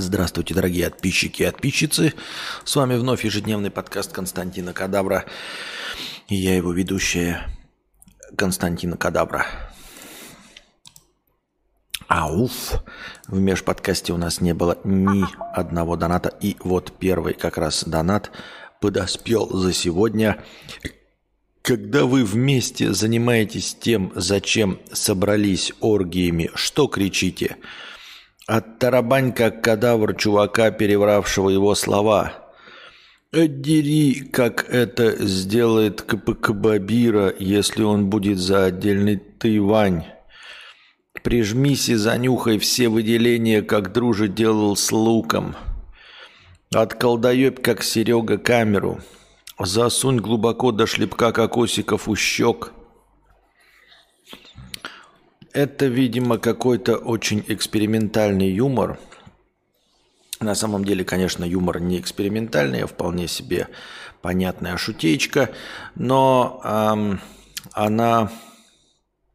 Здравствуйте, 0.00 0.54
дорогие 0.54 0.90
подписчики 0.90 1.42
и 1.42 1.46
подписчицы. 1.46 2.14
С 2.64 2.76
вами 2.76 2.96
вновь 2.96 3.24
ежедневный 3.24 3.70
подкаст 3.70 4.12
Константина 4.12 4.72
Кадабра. 4.72 5.24
И 6.28 6.36
я 6.36 6.54
его 6.54 6.72
ведущая 6.72 7.48
Константина 8.36 8.96
Кадабра. 8.96 9.46
Ауф. 12.06 12.74
В 13.26 13.40
межподкасте 13.40 14.12
у 14.12 14.16
нас 14.18 14.40
не 14.40 14.54
было 14.54 14.78
ни 14.84 15.24
одного 15.52 15.96
доната. 15.96 16.28
И 16.40 16.56
вот 16.60 16.92
первый 17.00 17.34
как 17.34 17.58
раз 17.58 17.82
донат 17.82 18.30
подоспел 18.80 19.48
за 19.50 19.72
сегодня. 19.72 20.44
Когда 21.62 22.04
вы 22.04 22.24
вместе 22.24 22.94
занимаетесь 22.94 23.74
тем, 23.74 24.12
зачем 24.14 24.78
собрались 24.92 25.72
оргиями, 25.80 26.50
что 26.54 26.86
кричите? 26.86 27.56
Оттарабань, 28.48 29.34
как 29.34 29.62
кадавр 29.62 30.14
чувака, 30.14 30.70
перевравшего 30.70 31.50
его 31.50 31.74
слова. 31.74 32.32
Отдери, 33.30 34.20
как 34.32 34.66
это 34.70 35.22
сделает 35.22 36.00
КПК 36.00 36.54
Бабира, 36.54 37.30
если 37.38 37.82
он 37.82 38.08
будет 38.08 38.38
за 38.38 38.64
отдельный 38.64 39.16
Тайвань. 39.18 40.06
Прижмись 41.22 41.90
и 41.90 41.94
занюхай 41.94 42.58
все 42.58 42.88
выделения, 42.88 43.60
как 43.60 43.92
друже 43.92 44.28
делал 44.28 44.76
с 44.76 44.90
луком. 44.92 45.54
Отколдоебь, 46.72 47.60
как 47.60 47.82
Серега, 47.82 48.38
камеру. 48.38 49.02
Засунь 49.58 50.20
глубоко 50.20 50.72
до 50.72 50.86
шлепка 50.86 51.32
кокосиков 51.32 52.08
у 52.08 52.16
щек. 52.16 52.72
Это, 55.58 55.86
видимо, 55.86 56.38
какой-то 56.38 56.98
очень 56.98 57.44
экспериментальный 57.48 58.48
юмор. 58.48 58.96
На 60.38 60.54
самом 60.54 60.84
деле, 60.84 61.04
конечно, 61.04 61.44
юмор 61.44 61.80
не 61.80 61.98
экспериментальный, 61.98 62.84
а 62.84 62.86
вполне 62.86 63.26
себе 63.26 63.66
понятная 64.22 64.76
шутеечка. 64.76 65.50
Но 65.96 66.60
эм, 66.62 67.20
она 67.72 68.30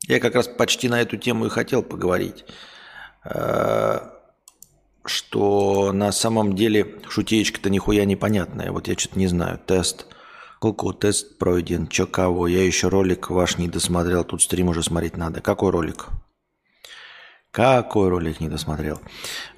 я 0.07 0.21
как 0.21 0.35
раз 0.35 0.47
почти 0.47 0.87
на 0.87 1.01
эту 1.01 1.17
тему 1.17 1.47
и 1.47 1.49
хотел 1.49 1.83
поговорить, 1.83 2.45
э, 3.25 3.99
что 5.03 5.91
на 5.91 6.13
самом 6.13 6.55
деле 6.55 7.01
шутеечка-то 7.09 7.69
нихуя 7.69 8.05
непонятная. 8.05 8.71
Вот 8.71 8.87
я 8.87 8.97
что-то 8.97 9.19
не 9.19 9.27
знаю. 9.27 9.59
Тест. 9.65 10.05
Ку-ку, 10.63 10.93
тест 10.93 11.37
пройден. 11.39 11.87
Чё 11.87 12.07
кого? 12.07 12.47
Я 12.47 12.63
еще 12.63 12.87
ролик 12.87 13.29
ваш 13.29 13.57
не 13.57 13.67
досмотрел. 13.67 14.23
Тут 14.23 14.41
стрим 14.41 14.69
уже 14.69 14.81
смотреть 14.81 15.17
надо. 15.17 15.41
Какой 15.41 15.71
ролик? 15.71 16.07
Какой 17.51 18.07
ролик 18.07 18.39
не 18.39 18.47
досмотрел? 18.47 19.01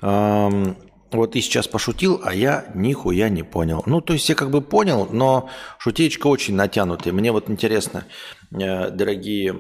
Вот 0.02 1.32
ты 1.32 1.42
сейчас 1.42 1.68
пошутил, 1.68 2.22
а 2.26 2.34
я 2.34 2.66
нихуя 2.74 3.30
не 3.30 3.44
понял. 3.44 3.84
Ну, 3.86 4.02
то 4.02 4.14
есть 4.14 4.28
я 4.30 4.34
как 4.34 4.50
бы 4.50 4.62
понял, 4.62 5.08
но 5.12 5.48
шутеечка 5.78 6.26
очень 6.26 6.56
натянутая. 6.56 7.14
Мне 7.14 7.32
вот 7.32 7.52
интересно, 7.52 8.06
э, 8.52 8.90
дорогие 8.90 9.56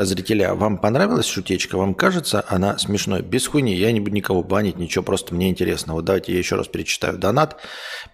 зрители, 0.00 0.42
а 0.42 0.54
вам 0.54 0.78
понравилась 0.78 1.26
шутечка? 1.26 1.76
Вам 1.76 1.92
кажется 1.92 2.42
она 2.48 2.78
смешной? 2.78 3.20
Без 3.20 3.46
хуйни, 3.46 3.76
я 3.76 3.92
не 3.92 4.00
буду 4.00 4.16
никого 4.16 4.42
банить, 4.42 4.78
ничего, 4.78 5.04
просто 5.04 5.34
мне 5.34 5.50
интересно. 5.50 5.92
Вот 5.92 6.06
давайте 6.06 6.32
я 6.32 6.38
еще 6.38 6.56
раз 6.56 6.66
перечитаю 6.66 7.18
донат 7.18 7.60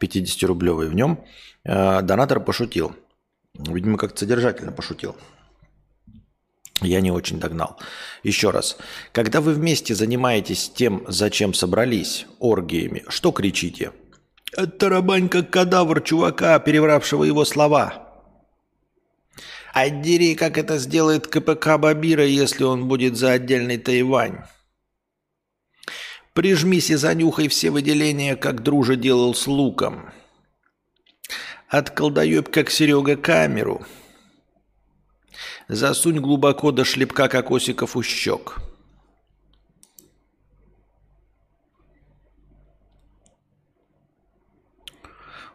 50-рублевый. 0.00 0.88
В 0.88 0.94
нем 0.96 1.24
донатор 1.64 2.40
пошутил. 2.40 2.94
Видимо, 3.54 3.98
как-то 3.98 4.20
содержательно 4.20 4.72
пошутил. 4.72 5.16
Я 6.80 7.00
не 7.00 7.10
очень 7.10 7.38
догнал. 7.38 7.78
Еще 8.22 8.50
раз. 8.50 8.76
Когда 9.12 9.40
вы 9.40 9.54
вместе 9.54 9.94
занимаетесь 9.94 10.70
тем, 10.74 11.04
зачем 11.08 11.54
собрались, 11.54 12.26
оргиями, 12.38 13.04
что 13.08 13.32
кричите? 13.32 13.92
«Тарабань, 14.78 15.28
как 15.28 15.50
кадавр 15.50 16.00
чувака, 16.00 16.58
перевравшего 16.58 17.24
его 17.24 17.44
слова». 17.44 18.02
«Отдери, 19.72 20.36
как 20.36 20.56
это 20.56 20.78
сделает 20.78 21.26
КПК 21.26 21.78
Бабира, 21.78 22.24
если 22.24 22.62
он 22.62 22.86
будет 22.86 23.16
за 23.16 23.32
отдельный 23.32 23.78
Тайвань». 23.78 24.44
«Прижмись 26.32 26.90
и 26.90 26.94
занюхай 26.94 27.48
все 27.48 27.70
выделения, 27.70 28.36
как 28.36 28.62
дружа 28.62 28.94
делал 28.94 29.34
с 29.34 29.46
луком». 29.48 30.12
«Отколдоеб, 31.68 32.48
как 32.50 32.70
Серега, 32.70 33.16
камеру». 33.16 33.84
Засунь 35.68 36.20
глубоко 36.20 36.72
до 36.72 36.84
шлепка 36.84 37.28
кокосиков 37.28 37.96
у 37.96 38.02
щек. 38.02 38.58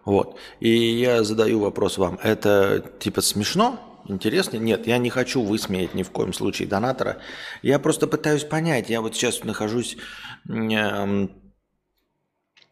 Вот. 0.06 0.40
И 0.59 0.70
я 0.70 1.24
задаю 1.24 1.59
вопрос 1.59 2.00
вам. 2.00 2.20
Это 2.24 2.84
типа 3.00 3.22
смешно? 3.22 3.80
Интересно? 4.08 4.58
Нет, 4.58 4.88
я 4.88 4.97
не 4.97 5.12
хочу 5.12 5.44
высмеять 5.44 5.94
ни 5.94 6.02
в 6.02 6.09
коем 6.09 6.34
случае 6.34 6.68
донатора. 6.68 7.20
Я 7.62 7.78
просто 7.78 8.08
пытаюсь 8.08 8.44
понять. 8.44 8.90
Я 8.90 9.02
вот 9.02 9.16
сейчас 9.16 9.44
нахожусь 9.44 9.97
эм, 10.47 11.31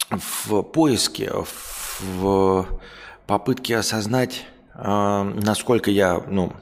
в 0.10 0.64
поиске, 0.64 1.32
в 2.00 2.66
попытке 3.28 3.78
осознать 3.78 4.46
насколько 4.78 5.90
я, 5.90 6.22
ну, 6.30 6.54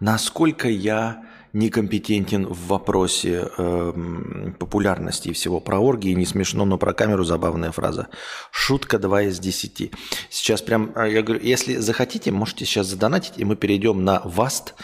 насколько 0.00 0.68
я 0.68 1.22
некомпетентен 1.52 2.46
в 2.46 2.66
вопросе 2.66 3.48
э, 3.56 4.52
популярности 4.58 5.28
и 5.28 5.32
всего 5.32 5.60
про 5.60 5.78
оргии. 5.78 6.12
Не 6.12 6.26
смешно, 6.26 6.64
но 6.64 6.78
про 6.78 6.92
камеру 6.92 7.24
забавная 7.24 7.72
фраза. 7.72 8.08
Шутка 8.50 8.98
2 8.98 9.22
из 9.22 9.38
10. 9.38 9.92
Сейчас 10.30 10.62
прям, 10.62 10.92
а, 10.94 11.06
я 11.06 11.22
говорю, 11.22 11.42
если 11.42 11.76
захотите, 11.76 12.30
можете 12.30 12.64
сейчас 12.64 12.86
задонатить, 12.86 13.34
и 13.36 13.44
мы 13.44 13.56
перейдем 13.56 14.04
на 14.04 14.20
ВАСТ, 14.24 14.74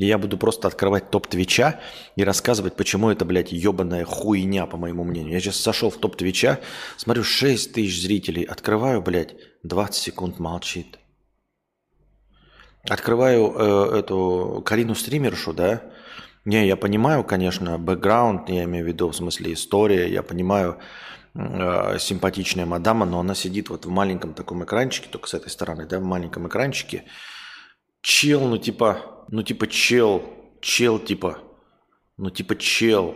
и 0.00 0.06
я 0.06 0.16
буду 0.16 0.38
просто 0.38 0.66
открывать 0.66 1.10
топ 1.10 1.26
Твича 1.26 1.78
и 2.16 2.24
рассказывать, 2.24 2.74
почему 2.74 3.10
это, 3.10 3.26
блядь, 3.26 3.52
ебаная 3.52 4.06
хуйня, 4.06 4.64
по 4.64 4.78
моему 4.78 5.04
мнению. 5.04 5.34
Я 5.34 5.40
сейчас 5.40 5.56
сошел 5.56 5.90
в 5.90 5.98
топ 5.98 6.16
Твича, 6.16 6.58
смотрю, 6.96 7.22
6 7.22 7.74
тысяч 7.74 8.00
зрителей, 8.00 8.44
открываю, 8.44 9.02
блядь, 9.02 9.34
20 9.62 9.94
секунд 9.94 10.38
молчит. 10.38 10.98
Открываю 12.88 13.52
э, 13.54 13.98
эту 13.98 14.62
Карину 14.64 14.94
стримершу, 14.94 15.52
да. 15.52 15.82
Не, 16.46 16.66
я 16.66 16.76
понимаю, 16.76 17.22
конечно, 17.22 17.76
бэкграунд, 17.76 18.48
я 18.48 18.64
имею 18.64 18.86
в 18.86 18.88
виду, 18.88 19.10
в 19.10 19.14
смысле 19.14 19.52
история, 19.52 20.10
я 20.10 20.22
понимаю, 20.22 20.78
э, 21.34 21.98
симпатичная 21.98 22.64
мадама, 22.64 23.04
но 23.04 23.20
она 23.20 23.34
сидит 23.34 23.68
вот 23.68 23.84
в 23.84 23.90
маленьком 23.90 24.32
таком 24.32 24.64
экранчике, 24.64 25.10
только 25.10 25.28
с 25.28 25.34
этой 25.34 25.50
стороны, 25.50 25.84
да, 25.84 25.98
в 25.98 26.04
маленьком 26.04 26.48
экранчике. 26.48 27.04
Чел, 28.02 28.48
ну 28.48 28.58
типа, 28.58 29.24
ну 29.28 29.42
типа 29.42 29.66
чел, 29.66 30.22
чел 30.60 30.98
типа, 30.98 31.38
ну 32.16 32.30
типа 32.30 32.56
чел. 32.56 33.14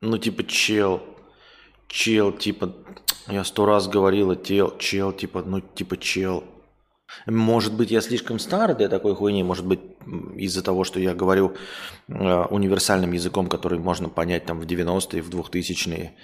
Ну 0.00 0.18
типа 0.18 0.44
чел, 0.44 1.02
чел 1.88 2.32
типа, 2.32 2.74
я 3.28 3.42
сто 3.44 3.66
раз 3.66 3.88
говорила, 3.88 4.36
тел, 4.36 4.76
чел, 4.78 5.12
типа, 5.12 5.42
ну, 5.42 5.60
типа 5.60 5.96
чел. 5.96 6.44
Может 7.26 7.74
быть, 7.74 7.90
я 7.90 8.00
слишком 8.00 8.38
стар 8.38 8.76
для 8.76 8.88
такой 8.88 9.14
хуйни, 9.14 9.42
может 9.42 9.66
быть, 9.66 9.80
из-за 10.36 10.62
того, 10.62 10.84
что 10.84 11.00
я 11.00 11.14
говорю 11.14 11.54
э, 12.08 12.12
универсальным 12.50 13.12
языком, 13.12 13.48
который 13.48 13.78
можно 13.78 14.08
понять 14.08 14.44
там 14.44 14.60
в 14.60 14.64
90-е, 14.64 15.22
в 15.22 15.30
2000-е, 15.30 16.14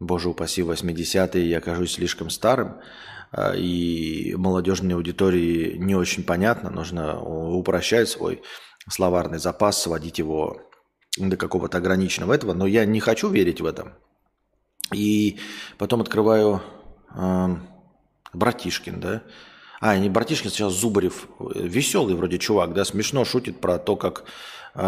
боже 0.00 0.28
упаси, 0.28 0.62
80-е, 0.62 1.48
я 1.48 1.60
кажусь 1.60 1.92
слишком 1.92 2.30
старым, 2.30 2.76
и 3.56 4.34
молодежной 4.36 4.94
аудитории 4.94 5.76
не 5.76 5.94
очень 5.94 6.24
понятно, 6.24 6.70
нужно 6.70 7.20
упрощать 7.20 8.08
свой 8.08 8.42
словарный 8.88 9.38
запас, 9.38 9.80
сводить 9.80 10.18
его 10.18 10.60
до 11.16 11.36
какого-то 11.36 11.78
ограниченного 11.78 12.32
этого, 12.32 12.54
но 12.54 12.66
я 12.66 12.84
не 12.84 13.00
хочу 13.00 13.28
верить 13.28 13.60
в 13.60 13.66
это. 13.66 13.96
И 14.92 15.38
потом 15.78 16.00
открываю 16.00 16.62
э, 17.14 17.56
Братишкин, 18.32 19.00
да. 19.00 19.22
А, 19.80 19.96
не 19.96 20.10
Братишкин, 20.10 20.50
сейчас 20.50 20.74
Зубарев. 20.74 21.26
Веселый 21.38 22.14
вроде 22.14 22.38
чувак, 22.38 22.74
да, 22.74 22.84
смешно 22.84 23.24
шутит 23.24 23.62
про 23.62 23.78
то, 23.78 23.96
как 23.96 24.24
э, 24.74 24.80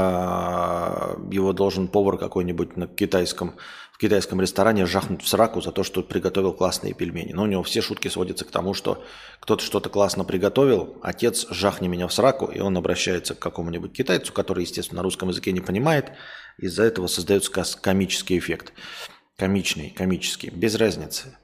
его 1.31 1.55
должен 1.55 1.89
повар 1.89 2.19
какой-нибудь 2.19 2.77
на 2.77 2.87
китайском, 2.87 3.55
в 3.93 3.99
китайском 3.99 4.39
ресторане 4.43 4.85
жахнуть 4.85 5.23
в 5.23 5.29
сраку 5.29 5.63
за 5.63 5.73
то, 5.73 5.83
что 5.83 6.03
приготовил 6.03 6.53
классные 6.53 6.93
пельмени. 6.93 7.33
Но 7.33 7.45
у 7.45 7.47
него 7.47 7.63
все 7.63 7.81
шутки 7.81 8.09
сводятся 8.09 8.45
к 8.45 8.51
тому, 8.51 8.75
что 8.75 9.03
кто-то 9.41 9.65
что-то 9.65 9.89
классно 9.89 10.25
приготовил, 10.25 10.99
отец 11.01 11.47
жахни 11.49 11.89
меня 11.89 12.07
в 12.07 12.13
сраку, 12.13 12.45
и 12.45 12.61
он 12.61 12.77
обращается 12.77 13.35
к 13.35 13.39
какому-нибудь 13.39 13.95
китайцу, 13.95 14.35
который, 14.35 14.65
естественно, 14.65 14.99
на 14.99 15.05
русском 15.05 15.31
языке 15.31 15.53
не 15.53 15.61
понимает. 15.61 16.13
Из-за 16.59 16.83
этого 16.83 17.07
создается 17.07 17.51
комический 17.81 18.37
эффект. 18.37 18.75
Комичный, 19.39 19.89
комический, 19.89 20.51
без 20.51 20.75
разницы. 20.75 21.39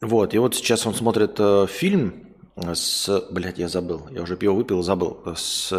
Вот, 0.00 0.32
и 0.34 0.38
вот 0.38 0.54
сейчас 0.54 0.86
он 0.86 0.94
смотрит 0.94 1.36
э, 1.38 1.66
фильм 1.68 2.34
с... 2.56 3.26
Блядь, 3.30 3.58
я 3.58 3.68
забыл, 3.68 4.08
я 4.10 4.22
уже 4.22 4.36
пиво 4.36 4.54
выпил, 4.54 4.82
забыл. 4.82 5.22
С 5.36 5.72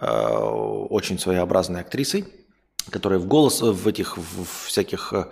э, 0.00 0.06
очень 0.06 1.18
своеобразной 1.18 1.80
актрисой. 1.80 2.24
которая 2.90 3.18
в 3.18 3.26
голос 3.26 3.62
в 3.62 3.86
этих 3.86 4.18
в 4.18 4.66
всяких 4.66 5.12
э, 5.12 5.26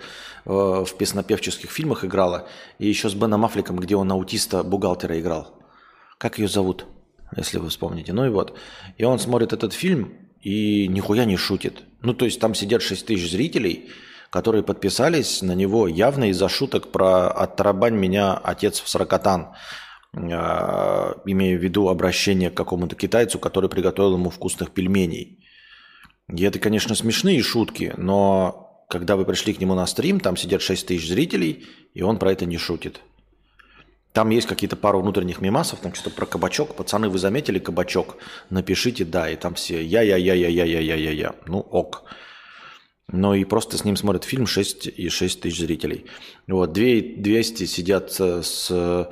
в 0.45 0.89
песнопевческих 0.99 1.71
фильмах 1.71 2.05
играла, 2.05 2.49
и 2.79 2.87
еще 2.87 3.09
с 3.09 3.15
Беном 3.15 3.45
Аффлеком, 3.45 3.77
где 3.77 3.97
он 3.97 4.11
аутиста 4.13 4.63
бухгалтера 4.63 5.19
играл. 5.21 5.59
Как 6.19 6.39
ее 6.39 6.49
зовут, 6.49 6.87
если 7.37 7.59
вы 7.59 7.69
вспомните? 7.69 8.13
Ну 8.13 8.25
и 8.25 8.29
вот. 8.29 8.57
И 8.99 9.05
он 9.05 9.19
смотрит 9.19 9.53
этот 9.53 9.73
фильм 9.73 10.13
и 10.41 10.87
нихуя 10.89 11.25
не 11.25 11.37
шутит. 11.37 11.83
Ну, 12.01 12.15
то 12.15 12.25
есть 12.25 12.41
там 12.41 12.55
сидят 12.55 12.83
6 12.83 13.07
тысяч 13.07 13.31
зрителей, 13.31 13.91
которые 14.33 14.63
подписались 14.63 15.43
на 15.43 15.53
него 15.53 15.87
явно 15.87 16.31
из-за 16.31 16.49
шуток 16.49 16.91
про 16.91 17.29
«оттарабань 17.31 17.95
меня, 17.95 18.33
отец 18.33 18.81
в 18.81 18.89
сорокотан», 18.89 19.49
э, 20.15 20.19
имея 21.27 21.59
в 21.59 21.63
виду 21.63 21.89
обращение 21.89 22.49
к 22.49 22.55
какому-то 22.55 22.97
китайцу, 22.97 23.39
который 23.39 23.69
приготовил 23.69 24.15
ему 24.15 24.31
вкусных 24.31 24.71
пельменей. 24.71 25.47
И 26.35 26.43
это, 26.45 26.59
конечно, 26.59 26.95
смешные 26.95 27.43
шутки, 27.43 27.93
но 27.99 28.87
когда 28.89 29.17
вы 29.17 29.27
пришли 29.27 29.53
к 29.53 29.61
нему 29.61 29.75
на 29.75 29.87
стрим, 29.87 30.19
там 30.19 30.39
сидят 30.39 30.63
6 30.63 30.87
тысяч 30.87 31.09
зрителей, 31.09 31.67
и 31.93 32.01
он 32.01 32.17
про 32.19 32.33
это 32.33 32.47
не 32.47 32.57
шутит. 32.57 33.03
Там 34.15 34.31
есть 34.31 34.47
какие-то 34.47 34.77
пару 34.77 35.03
внутренних 35.03 35.43
мемасов, 35.43 35.81
там 35.81 35.93
что-то 35.93 36.17
про 36.17 36.25
кабачок. 36.25 36.75
Пацаны, 36.75 37.11
вы 37.11 37.19
заметили 37.19 37.59
кабачок? 37.59 38.17
Напишите 38.49 39.05
«да», 39.05 39.29
и 39.29 39.37
там 39.37 39.57
все 39.57 39.85
«я-я-я-я-я-я-я-я-я». 39.85 41.35
Ну, 41.47 41.61
ок. 41.61 42.05
Но 43.13 43.35
и 43.35 43.45
просто 43.45 43.77
с 43.77 43.85
ним 43.85 43.97
смотрят 43.97 44.25
фильм 44.25 44.47
6 44.47 44.87
и 44.87 45.09
6 45.11 45.41
тысяч 45.43 45.59
зрителей. 45.59 46.07
Вот, 46.49 46.73
200 46.73 47.67
сидят 47.67 48.11
с, 48.11 48.69
э, 48.71 49.05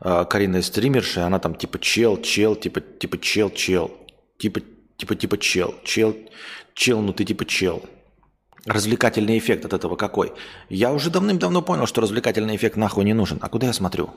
Кариной 0.00 0.62
стримершей, 0.62 1.24
она 1.24 1.40
там 1.40 1.56
типа 1.56 1.80
чел, 1.80 2.22
чел, 2.22 2.54
типа, 2.54 2.80
типа 2.80 3.18
чел, 3.18 3.50
чел, 3.50 3.90
типа, 4.38 4.60
типа, 4.96 5.16
типа 5.16 5.38
чел, 5.38 5.74
чел, 5.82 6.16
чел, 6.74 7.00
ну 7.00 7.12
ты 7.12 7.24
типа 7.24 7.44
чел. 7.44 7.82
Развлекательный 8.64 9.38
эффект 9.38 9.64
от 9.64 9.72
этого 9.72 9.96
какой? 9.96 10.32
Я 10.68 10.92
уже 10.92 11.10
давным-давно 11.10 11.62
понял, 11.62 11.86
что 11.86 12.00
развлекательный 12.00 12.54
эффект 12.54 12.76
нахуй 12.76 13.04
не 13.04 13.14
нужен. 13.14 13.38
А 13.40 13.48
куда 13.48 13.68
я 13.68 13.72
смотрю? 13.72 14.10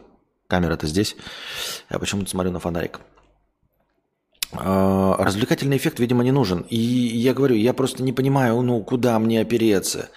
Камера-то 0.48 0.86
здесь. 0.86 1.16
Я 1.90 1.98
почему-то 1.98 2.30
смотрю 2.30 2.52
на 2.52 2.60
фонарик. 2.60 3.00
А, 4.54 5.16
развлекательный 5.18 5.78
эффект, 5.78 6.00
видимо, 6.00 6.24
не 6.24 6.32
нужен. 6.32 6.66
И 6.70 6.76
я 6.78 7.34
говорю, 7.34 7.56
я 7.56 7.74
просто 7.74 8.04
не 8.04 8.14
понимаю, 8.14 8.62
ну, 8.62 8.84
куда 8.84 9.18
мне 9.20 9.42
опереться. 9.42 10.10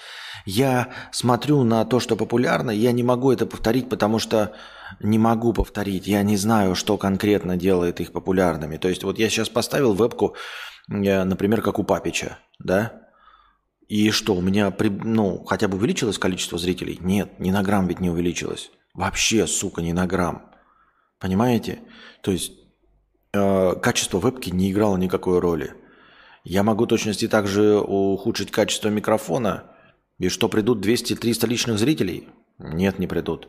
Я 0.47 0.91
смотрю 1.11 1.63
на 1.63 1.85
то, 1.85 2.01
что 2.01 2.17
популярно, 2.17 2.71
я 2.71 2.93
не 2.93 3.03
могу 3.03 3.33
это 3.33 3.47
повторить, 3.47 3.89
потому 3.89 4.19
что 4.19 4.53
не 5.01 5.19
могу 5.19 5.53
повторить. 5.53 6.07
Я 6.07 6.23
не 6.23 6.37
знаю, 6.37 6.75
что 6.75 6.99
конкретно 6.99 7.57
делает 7.57 8.01
их 8.01 8.13
популярными. 8.13 8.77
То 8.77 8.89
есть 8.89 9.05
вот 9.05 9.19
я 9.19 9.31
сейчас 9.31 9.49
поставил 9.49 9.95
вебку, 9.95 10.35
э, 10.91 11.25
например, 11.25 11.63
как 11.63 11.79
у 11.79 11.85
Папича, 11.85 12.39
да? 12.59 13.01
И 13.89 14.11
что, 14.11 14.35
у 14.35 14.41
меня 14.41 14.75
ну, 14.79 15.45
хотя 15.45 15.69
бы 15.69 15.77
увеличилось 15.77 16.19
количество 16.19 16.59
зрителей? 16.59 16.99
Нет, 17.01 17.39
ни 17.39 17.51
на 17.51 17.63
грамм 17.63 17.87
ведь 17.87 18.01
не 18.01 18.11
увеличилось. 18.11 18.71
Вообще, 18.95 19.47
сука, 19.47 19.83
ни 19.83 19.93
на 19.93 20.07
грамм. 20.07 20.51
Понимаете? 21.19 21.81
То 22.23 22.33
есть 22.33 22.53
качество 23.75 24.19
вебки 24.19 24.51
не 24.51 24.71
играло 24.71 24.97
никакой 24.97 25.39
роли. 25.39 25.75
Я 26.45 26.63
могу 26.63 26.87
точности 26.87 27.29
также 27.29 27.79
ухудшить 27.79 28.51
качество 28.51 28.89
микрофона. 28.89 29.65
И 30.19 30.29
что, 30.29 30.49
придут 30.49 30.85
200-300 30.85 31.47
личных 31.47 31.79
зрителей? 31.79 32.29
Нет, 32.59 32.99
не 32.99 33.07
придут. 33.07 33.49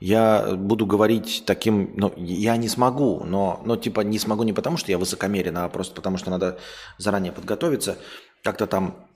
Я 0.00 0.54
буду 0.56 0.86
говорить 0.86 1.44
таким, 1.46 1.92
ну, 1.96 2.12
я 2.16 2.56
не 2.56 2.68
смогу, 2.68 3.22
но, 3.24 3.60
но 3.66 3.76
типа 3.76 4.00
не 4.00 4.18
смогу 4.18 4.44
не 4.44 4.54
потому, 4.54 4.78
что 4.78 4.90
я 4.90 4.98
высокомерен, 4.98 5.58
а 5.58 5.68
просто 5.68 5.94
потому, 5.94 6.16
что 6.16 6.30
надо 6.30 6.58
заранее 6.96 7.32
подготовиться, 7.32 7.98
как-то 8.42 8.66
там 8.66 9.09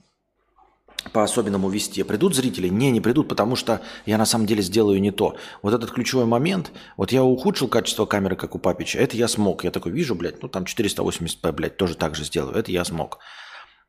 по-особенному 1.11 1.69
вести. 1.69 2.03
Придут 2.03 2.35
зрители? 2.35 2.67
Не, 2.67 2.91
не 2.91 3.01
придут, 3.01 3.27
потому 3.27 3.55
что 3.55 3.81
я 4.05 4.17
на 4.17 4.25
самом 4.25 4.45
деле 4.45 4.61
сделаю 4.61 5.01
не 5.01 5.11
то. 5.11 5.35
Вот 5.61 5.73
этот 5.73 5.91
ключевой 5.91 6.25
момент, 6.25 6.71
вот 6.97 7.11
я 7.11 7.23
ухудшил 7.23 7.67
качество 7.67 8.05
камеры, 8.05 8.35
как 8.35 8.55
у 8.55 8.59
Папича, 8.59 8.99
это 8.99 9.17
я 9.17 9.27
смог. 9.27 9.63
Я 9.63 9.71
такой 9.71 9.91
вижу, 9.91 10.15
блядь, 10.15 10.41
ну 10.41 10.49
там 10.49 10.63
480p, 10.63 11.51
блядь, 11.51 11.77
тоже 11.77 11.95
так 11.95 12.15
же 12.15 12.23
сделаю. 12.23 12.55
Это 12.55 12.71
я 12.71 12.83
смог. 12.85 13.19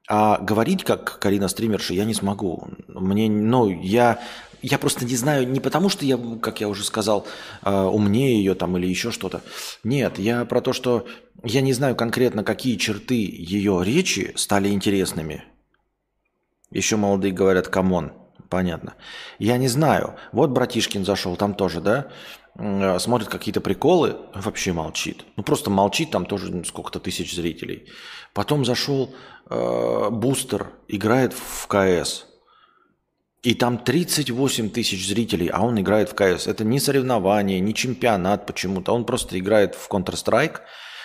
А 0.08 0.38
говорить, 0.38 0.84
как 0.84 1.18
Карина 1.18 1.48
стримерша, 1.48 1.94
я 1.94 2.04
не 2.04 2.14
смогу. 2.14 2.68
Мне, 2.86 3.28
ну, 3.28 3.68
я, 3.68 4.20
я 4.62 4.78
просто 4.78 5.04
не 5.04 5.16
знаю, 5.16 5.48
не 5.48 5.58
потому 5.58 5.88
что 5.88 6.04
я, 6.04 6.16
как 6.40 6.60
я 6.60 6.68
уже 6.68 6.84
сказал, 6.84 7.26
а, 7.62 7.88
умнее 7.88 8.38
ее 8.38 8.54
там 8.54 8.76
или 8.76 8.86
еще 8.86 9.10
что-то. 9.10 9.42
Нет, 9.82 10.18
я 10.18 10.44
про 10.44 10.60
то, 10.60 10.72
что 10.72 11.06
я 11.42 11.60
не 11.60 11.72
знаю 11.72 11.96
конкретно, 11.96 12.44
какие 12.44 12.76
черты 12.76 13.16
ее 13.16 13.82
речи 13.84 14.32
стали 14.36 14.68
интересными. 14.68 15.44
Еще 16.70 16.96
молодые 16.96 17.32
говорят, 17.32 17.68
come 17.68 17.93
on. 17.93 18.12
Понятно. 18.48 18.94
Я 19.38 19.56
не 19.56 19.68
знаю. 19.68 20.16
Вот 20.32 20.50
братишкин 20.50 21.04
зашел, 21.04 21.36
там 21.36 21.54
тоже, 21.54 21.80
да? 21.80 22.08
Э, 22.58 22.98
смотрит 22.98 23.28
какие-то 23.28 23.60
приколы, 23.60 24.16
вообще 24.34 24.72
молчит. 24.72 25.24
Ну 25.36 25.42
просто 25.42 25.70
молчит, 25.70 26.10
там 26.10 26.26
тоже 26.26 26.52
ну, 26.52 26.64
сколько-то 26.64 27.00
тысяч 27.00 27.34
зрителей. 27.34 27.88
Потом 28.32 28.64
зашел 28.64 29.14
э, 29.50 30.08
бустер, 30.10 30.72
играет 30.88 31.32
в 31.32 31.66
КС. 31.66 32.26
И 33.42 33.54
там 33.54 33.78
38 33.78 34.70
тысяч 34.70 35.06
зрителей, 35.06 35.48
а 35.48 35.62
он 35.62 35.80
играет 35.80 36.10
в 36.10 36.14
КС. 36.14 36.46
Это 36.46 36.64
не 36.64 36.80
соревнование, 36.80 37.60
не 37.60 37.74
чемпионат 37.74 38.46
почему-то. 38.46 38.92
Он 38.92 39.04
просто 39.04 39.38
играет 39.38 39.74
в 39.74 39.88
Counter-Strike. 39.88 40.60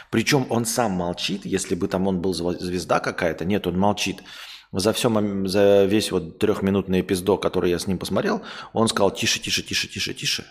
Причем 0.09 0.47
он 0.49 0.65
сам 0.65 0.91
молчит, 0.91 1.45
если 1.45 1.75
бы 1.75 1.87
там 1.87 2.07
он 2.07 2.21
был 2.21 2.33
звезда 2.33 2.99
какая-то. 2.99 3.45
Нет, 3.45 3.67
он 3.67 3.77
молчит 3.77 4.23
за, 4.71 4.93
все, 4.93 5.09
за 5.47 5.85
весь 5.85 6.11
вот 6.11 6.39
трехминутный 6.39 7.01
эпизод, 7.01 7.41
который 7.41 7.71
я 7.71 7.79
с 7.79 7.87
ним 7.87 7.97
посмотрел, 7.97 8.41
он 8.73 8.87
сказал 8.87 9.11
тише, 9.11 9.39
тише, 9.39 9.63
тише, 9.63 9.87
тише, 9.87 10.13
тише. 10.13 10.45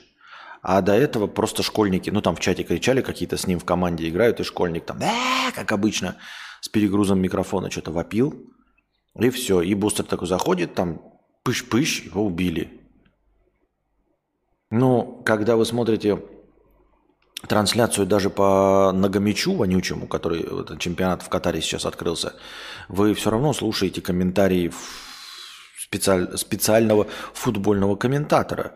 А 0.62 0.82
до 0.82 0.92
этого 0.92 1.26
просто 1.26 1.62
школьники, 1.62 2.10
ну 2.10 2.20
там 2.20 2.36
в 2.36 2.40
чате 2.40 2.64
кричали 2.64 3.00
какие-то 3.00 3.36
с 3.36 3.46
ним 3.46 3.58
в 3.58 3.64
команде 3.64 4.08
играют, 4.08 4.40
и 4.40 4.44
школьник 4.44 4.84
там, 4.84 5.00
э, 5.00 5.52
как 5.54 5.72
обычно, 5.72 6.16
с 6.60 6.68
перегрузом 6.68 7.20
микрофона 7.20 7.70
что-то 7.70 7.92
вопил. 7.92 8.52
И 9.18 9.30
все. 9.30 9.62
И 9.62 9.74
бустер 9.74 10.04
такой 10.04 10.28
заходит, 10.28 10.74
там 10.74 11.00
пыш-пыш, 11.42 12.04
его 12.06 12.24
убили. 12.24 12.80
Ну, 14.70 15.22
когда 15.24 15.56
вы 15.56 15.64
смотрите 15.64 16.22
трансляцию 17.46 18.06
даже 18.06 18.30
по 18.30 18.92
Нагомичу 18.92 19.54
вонючему, 19.54 20.06
который 20.06 20.40
этот 20.40 20.78
чемпионат 20.78 21.22
в 21.22 21.28
Катаре 21.28 21.60
сейчас 21.60 21.86
открылся, 21.86 22.34
вы 22.88 23.14
все 23.14 23.30
равно 23.30 23.52
слушаете 23.52 24.00
комментарии 24.00 24.72
специаль, 25.78 26.36
специального 26.36 27.06
футбольного 27.34 27.96
комментатора, 27.96 28.74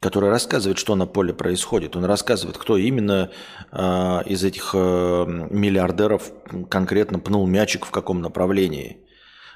который 0.00 0.30
рассказывает, 0.30 0.78
что 0.78 0.94
на 0.96 1.06
поле 1.06 1.32
происходит. 1.32 1.96
Он 1.96 2.04
рассказывает, 2.04 2.58
кто 2.58 2.76
именно 2.76 3.30
э, 3.72 4.22
из 4.26 4.44
этих 4.44 4.70
э, 4.74 5.24
миллиардеров 5.50 6.30
конкретно 6.68 7.18
пнул 7.18 7.46
мячик 7.46 7.86
в 7.86 7.90
каком 7.90 8.20
направлении. 8.20 8.98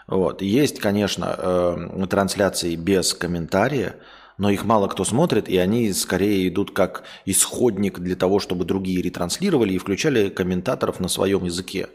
Вот. 0.07 0.41
Есть, 0.43 0.81
конечно, 0.81 1.35
э, 1.37 2.07
трансляции 2.09 2.77
без 2.77 3.13
комментария, 3.15 3.97
но 4.39 4.51
их 4.51 4.65
мало 4.65 4.87
кто 4.87 5.05
смотрит, 5.05 5.49
и 5.49 5.59
они 5.59 5.93
скорее 5.93 6.49
идут 6.49 6.71
как 6.71 7.03
исходник 7.27 7.99
для 7.99 8.17
того, 8.17 8.39
чтобы 8.39 8.65
другие 8.65 9.03
ретранслировали 9.03 9.75
и 9.75 9.79
включали 9.79 10.31
комментаторов 10.31 11.01
на 11.01 11.09
своем 11.09 11.45
языке. 11.45 11.89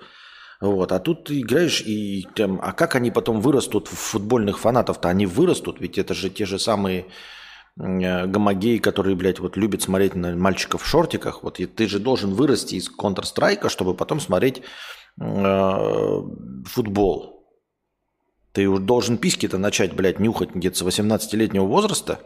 Вот. 0.60 0.92
А 0.92 1.00
тут 1.00 1.26
ты 1.26 1.42
играешь, 1.42 1.82
и 1.82 2.28
там, 2.36 2.60
а 2.62 2.74
как 2.74 2.96
они 2.96 3.12
потом 3.12 3.42
вырастут 3.42 3.88
в 3.88 3.96
футбольных 3.96 4.60
фанатов-то? 4.60 5.10
Они 5.10 5.26
вырастут, 5.26 5.80
ведь 5.80 5.98
это 5.98 6.14
же 6.14 6.30
те 6.30 6.46
же 6.46 6.60
самые 6.60 7.08
э, 7.80 8.28
гомогеи, 8.28 8.78
которые, 8.78 9.16
блядь, 9.16 9.40
вот 9.40 9.58
любят 9.58 9.82
смотреть 9.82 10.16
на 10.16 10.36
мальчиков 10.36 10.84
в 10.84 10.88
шортиках. 10.88 11.44
Вот 11.44 11.60
и 11.60 11.66
ты 11.66 11.88
же 11.88 12.00
должен 12.00 12.34
вырасти 12.34 12.76
из 12.76 12.90
Counter-Strike, 12.90 13.70
чтобы 13.70 13.94
потом 13.94 14.20
смотреть 14.20 14.62
э, 15.20 16.22
футбол. 16.66 17.43
Ты 18.54 18.68
уж 18.68 18.80
должен 18.82 19.18
письки-то 19.18 19.58
начать, 19.58 19.94
блядь, 19.94 20.20
нюхать 20.20 20.54
где-то 20.54 20.78
с 20.78 20.82
18-летнего 20.84 21.66
возраста, 21.66 22.20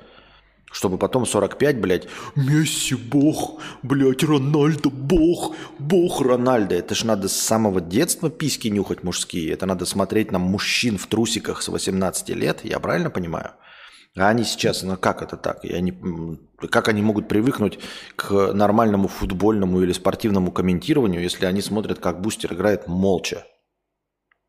чтобы 0.69 0.97
потом 0.97 1.25
45, 1.25 1.79
блядь, 1.79 2.07
Месси 2.35 2.95
бог, 2.95 3.61
блядь, 3.81 4.23
Рональдо 4.23 4.89
бог, 4.89 5.55
бог 5.79 6.21
Рональдо. 6.21 6.75
Это 6.75 6.95
ж 6.95 7.05
надо 7.05 7.29
с 7.29 7.33
самого 7.33 7.79
детства 7.79 8.29
письки 8.29 8.67
нюхать 8.67 9.03
мужские. 9.03 9.53
Это 9.53 9.65
надо 9.65 9.85
смотреть 9.85 10.33
на 10.33 10.37
мужчин 10.37 10.97
в 10.97 11.07
трусиках 11.07 11.61
с 11.61 11.69
18 11.69 12.29
лет, 12.29 12.59
я 12.63 12.79
правильно 12.79 13.09
понимаю? 13.09 13.51
А 14.17 14.27
они 14.27 14.43
сейчас, 14.43 14.83
ну 14.83 14.97
как 14.97 15.21
это 15.21 15.37
так? 15.37 15.63
Я 15.63 15.79
не, 15.79 15.93
как 16.69 16.89
они 16.89 17.01
могут 17.01 17.29
привыкнуть 17.29 17.79
к 18.17 18.51
нормальному 18.51 19.07
футбольному 19.07 19.81
или 19.81 19.93
спортивному 19.93 20.51
комментированию, 20.51 21.21
если 21.21 21.45
они 21.45 21.61
смотрят, 21.61 21.99
как 21.99 22.19
бустер 22.19 22.53
играет 22.53 22.87
молча? 22.87 23.45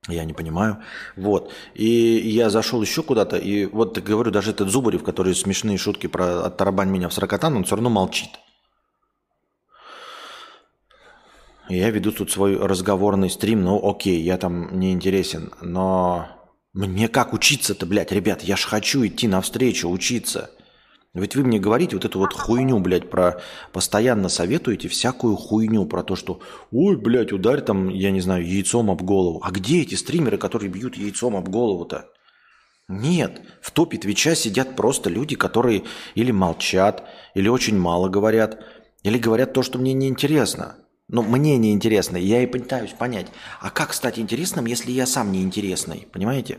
Я 0.09 0.25
не 0.25 0.33
понимаю. 0.33 0.83
Вот. 1.17 1.53
И 1.75 1.87
я 1.87 2.51
зашел 2.51 2.83
еще 2.83 3.03
куда-то, 3.03 3.37
и 3.37 3.67
вот 3.67 3.99
говорю, 3.99 4.31
даже 4.31 4.51
этот 4.51 4.71
Зубарев, 4.71 5.05
который 5.05 5.35
смешные 5.35 5.77
шутки 5.79 6.07
про 6.07 6.47
«оттарабань 6.47 6.89
меня 6.89 7.09
в 7.09 7.13
сорокотан», 7.13 7.55
он 7.55 7.65
все 7.65 7.77
равно 7.77 7.91
молчит. 7.91 8.31
Я 11.69 11.91
веду 11.91 12.13
тут 12.13 12.31
свой 12.31 12.57
разговорный 12.57 13.29
стрим, 13.29 13.63
ну 13.63 13.79
окей, 13.87 14.23
я 14.23 14.39
там 14.39 14.81
не 14.81 14.93
интересен, 14.93 15.53
но 15.61 16.29
Мне 16.79 17.09
как 17.09 17.33
учиться-то, 17.33 17.87
блядь, 17.87 18.13
ребят? 18.13 18.43
Я 18.43 18.57
ж 18.57 18.65
хочу 18.65 19.05
идти 19.05 19.27
навстречу, 19.27 19.89
учиться. 19.89 20.51
Ведь 21.15 21.37
вы 21.37 21.43
мне 21.43 21.59
говорите 21.59 21.97
вот 21.97 22.05
эту 22.05 22.19
вот 22.19 22.33
хуйню, 22.33 22.79
блядь, 22.81 23.09
про... 23.09 23.41
Постоянно 23.73 24.29
советуете 24.29 24.89
всякую 24.89 25.37
хуйню 25.37 25.87
про 25.87 26.03
то, 26.03 26.17
что 26.17 26.41
ой, 26.71 26.97
блядь, 26.97 27.33
ударь 27.33 27.63
там, 27.63 27.89
я 27.89 28.11
не 28.11 28.21
знаю, 28.21 28.47
яйцом 28.47 28.91
об 28.91 29.03
голову. 29.03 29.41
А 29.43 29.51
где 29.51 29.81
эти 29.83 29.95
стримеры, 29.95 30.37
которые 30.37 30.71
бьют 30.71 30.97
яйцом 30.97 31.37
об 31.37 31.49
голову-то? 31.49 32.11
Нет, 32.89 33.43
в 33.61 33.71
топе 33.71 33.99
Твича 33.99 34.35
сидят 34.35 34.75
просто 34.77 35.11
люди, 35.11 35.37
которые 35.37 35.85
или 36.15 36.31
молчат, 36.31 37.05
или 37.35 37.49
очень 37.49 37.79
мало 37.79 38.09
говорят, 38.09 38.65
или 39.03 39.19
говорят 39.19 39.53
то, 39.53 39.63
что 39.63 39.79
мне 39.79 39.93
неинтересно. 39.93 40.77
Но 41.09 41.23
мне 41.23 41.57
неинтересно, 41.57 42.19
я 42.19 42.43
и 42.43 42.47
пытаюсь 42.47 42.93
понять, 42.93 43.29
а 43.61 43.71
как 43.71 43.95
стать 43.95 44.19
интересным, 44.19 44.67
если 44.67 44.91
я 44.91 45.07
сам 45.07 45.33
неинтересный, 45.33 46.07
понимаете? 46.13 46.59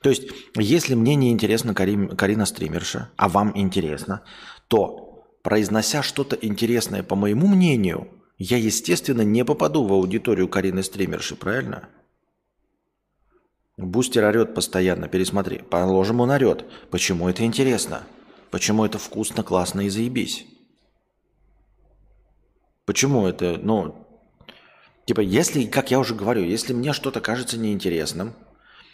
То 0.00 0.10
есть, 0.10 0.28
если 0.56 0.94
мне 0.94 1.14
не 1.16 1.30
интересна 1.30 1.74
Карим, 1.74 2.08
Карина 2.16 2.46
стримерша, 2.46 3.10
а 3.16 3.28
вам 3.28 3.52
интересно, 3.56 4.22
то, 4.68 5.26
произнося 5.42 6.02
что-то 6.02 6.36
интересное, 6.40 7.02
по 7.02 7.16
моему 7.16 7.48
мнению, 7.48 8.08
я, 8.38 8.56
естественно, 8.56 9.22
не 9.22 9.44
попаду 9.44 9.84
в 9.84 9.92
аудиторию 9.92 10.48
Карины 10.48 10.84
стримерши, 10.84 11.34
правильно? 11.34 11.88
Бустер 13.76 14.24
орет 14.24 14.54
постоянно, 14.54 15.08
пересмотри. 15.08 15.58
Положим, 15.58 16.20
он 16.20 16.30
орет. 16.30 16.64
Почему 16.90 17.28
это 17.28 17.44
интересно? 17.44 18.02
Почему 18.50 18.84
это 18.84 18.98
вкусно, 18.98 19.42
классно 19.42 19.82
и 19.82 19.88
заебись? 19.88 20.46
Почему 22.84 23.26
это, 23.26 23.58
ну, 23.62 24.06
типа, 25.04 25.20
если, 25.20 25.66
как 25.66 25.90
я 25.90 25.98
уже 25.98 26.14
говорю, 26.14 26.42
если 26.42 26.72
мне 26.72 26.92
что-то 26.92 27.20
кажется 27.20 27.58
неинтересным, 27.58 28.34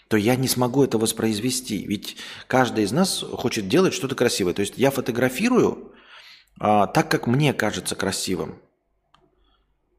то 0.08 0.16
я 0.16 0.36
не 0.36 0.48
смогу 0.48 0.84
это 0.84 0.98
воспроизвести. 0.98 1.84
Ведь 1.86 2.16
каждый 2.46 2.84
из 2.84 2.92
нас 2.92 3.24
хочет 3.32 3.68
делать 3.68 3.94
что-то 3.94 4.14
красивое. 4.14 4.54
То 4.54 4.60
есть 4.60 4.74
я 4.76 4.90
фотографирую 4.90 5.92
а, 6.58 6.86
так, 6.86 7.10
как 7.10 7.26
мне 7.26 7.52
кажется 7.52 7.96
красивым. 7.96 8.60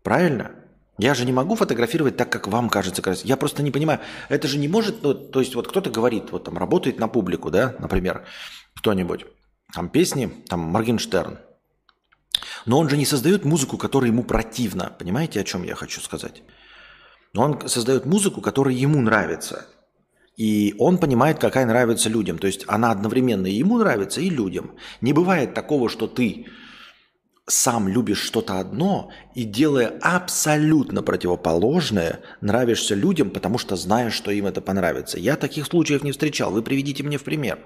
Правильно? 0.04 0.52
Я 0.98 1.14
же 1.14 1.26
не 1.26 1.34
могу 1.34 1.56
фотографировать 1.56 2.16
так, 2.16 2.32
как 2.32 2.48
вам 2.48 2.70
кажется 2.70 3.02
красивым. 3.02 3.28
Я 3.28 3.38
просто 3.38 3.64
не 3.64 3.72
понимаю. 3.72 4.00
Это 4.30 4.48
же 4.48 4.58
не 4.58 4.68
может... 4.68 5.04
Ну, 5.04 5.14
то 5.14 5.40
есть 5.40 5.56
вот 5.56 5.68
кто-то 5.68 5.90
говорит, 5.90 6.32
вот 6.32 6.46
там 6.46 6.58
работает 6.58 7.00
на 7.00 7.08
публику, 7.08 7.52
да, 7.52 7.76
например, 7.80 8.26
кто-нибудь. 8.76 9.26
Там 9.74 9.90
песни, 9.90 10.28
там 10.48 10.62
Моргенштерн. 10.62 11.40
Но 12.66 12.80
он 12.80 12.90
же 12.90 12.98
не 12.98 13.06
создает 13.06 13.44
музыку, 13.44 13.78
которая 13.78 14.10
ему 14.10 14.24
противна. 14.24 14.96
Понимаете, 14.98 15.42
о 15.42 15.44
чем 15.44 15.64
я 15.64 15.76
хочу 15.76 16.00
сказать? 16.00 16.44
Но 17.34 17.44
он 17.44 17.68
создает 17.68 18.06
музыку, 18.06 18.42
которая 18.42 18.74
ему 18.74 19.02
нравится. 19.02 19.68
И 20.38 20.76
он 20.80 20.98
понимает, 20.98 21.40
какая 21.40 21.66
нравится 21.66 22.10
людям. 22.10 22.38
То 22.38 22.48
есть 22.48 22.66
она 22.68 22.92
одновременно 22.92 23.48
и 23.48 23.54
ему 23.54 23.78
нравится, 23.78 24.22
и 24.22 24.30
людям. 24.30 24.76
Не 25.02 25.14
бывает 25.14 25.54
такого, 25.54 25.90
что 25.90 26.08
ты 26.08 26.48
сам 27.48 27.88
любишь 27.88 28.22
что-то 28.22 28.60
одно 28.60 29.12
и 29.36 29.44
делая 29.44 30.00
абсолютно 30.02 31.04
противоположное, 31.04 32.22
нравишься 32.42 32.96
людям, 32.96 33.30
потому 33.30 33.58
что 33.60 33.76
знаешь, 33.76 34.14
что 34.14 34.32
им 34.32 34.48
это 34.48 34.62
понравится. 34.62 35.20
Я 35.20 35.36
таких 35.36 35.68
случаев 35.68 36.04
не 36.04 36.12
встречал. 36.12 36.52
Вы 36.52 36.64
приведите 36.64 37.04
мне 37.04 37.18
в 37.18 37.24
пример. 37.24 37.60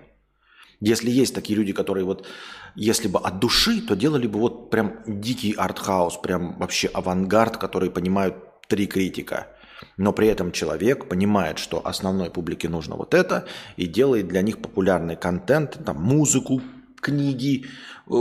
Если 0.82 1.10
есть 1.10 1.34
такие 1.34 1.58
люди, 1.58 1.74
которые 1.74 2.06
вот, 2.06 2.28
если 2.76 3.08
бы 3.08 3.20
от 3.20 3.40
души, 3.40 3.82
то 3.82 3.96
делали 3.96 4.28
бы 4.28 4.40
вот 4.40 4.70
прям 4.70 5.02
дикий 5.08 5.54
артхаус, 5.54 6.18
прям 6.18 6.58
вообще 6.60 6.88
авангард, 6.88 7.58
который 7.58 7.90
понимают 7.90 8.36
три 8.68 8.86
критика– 8.86 9.48
но 9.98 10.14
при 10.14 10.28
этом 10.28 10.52
человек 10.52 11.08
понимает, 11.08 11.60
что 11.60 11.86
основной 11.86 12.30
публике 12.30 12.70
нужно 12.70 12.96
вот 12.96 13.14
это, 13.14 13.46
и 13.78 13.86
делает 13.86 14.28
для 14.28 14.42
них 14.42 14.60
популярный 14.60 15.16
контент, 15.16 15.80
там, 15.86 16.02
музыку, 16.02 16.62
книги, 17.02 17.66
э, 18.10 18.14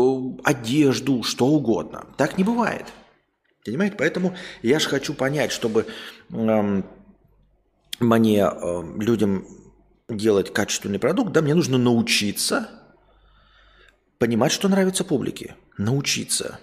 одежду, 0.45 1.23
что 1.23 1.47
угодно. 1.47 2.07
Так 2.17 2.39
не 2.39 2.45
бывает. 2.45 2.87
Понимаете? 3.65 3.97
Поэтому 3.99 4.35
я 4.63 4.79
же 4.79 4.89
хочу 4.89 5.15
понять, 5.15 5.53
чтобы 5.53 5.87
э, 6.31 6.83
мне, 8.01 8.41
э, 8.41 8.83
людям 8.99 9.47
делать 10.09 10.53
качественный 10.53 10.99
продукт, 10.99 11.33
да, 11.33 11.43
мне 11.43 11.55
нужно 11.55 11.77
научиться 11.79 12.69
понимать, 14.19 14.53
что 14.53 14.69
нравится 14.69 15.05
публике. 15.05 15.55
Научиться. 15.77 16.59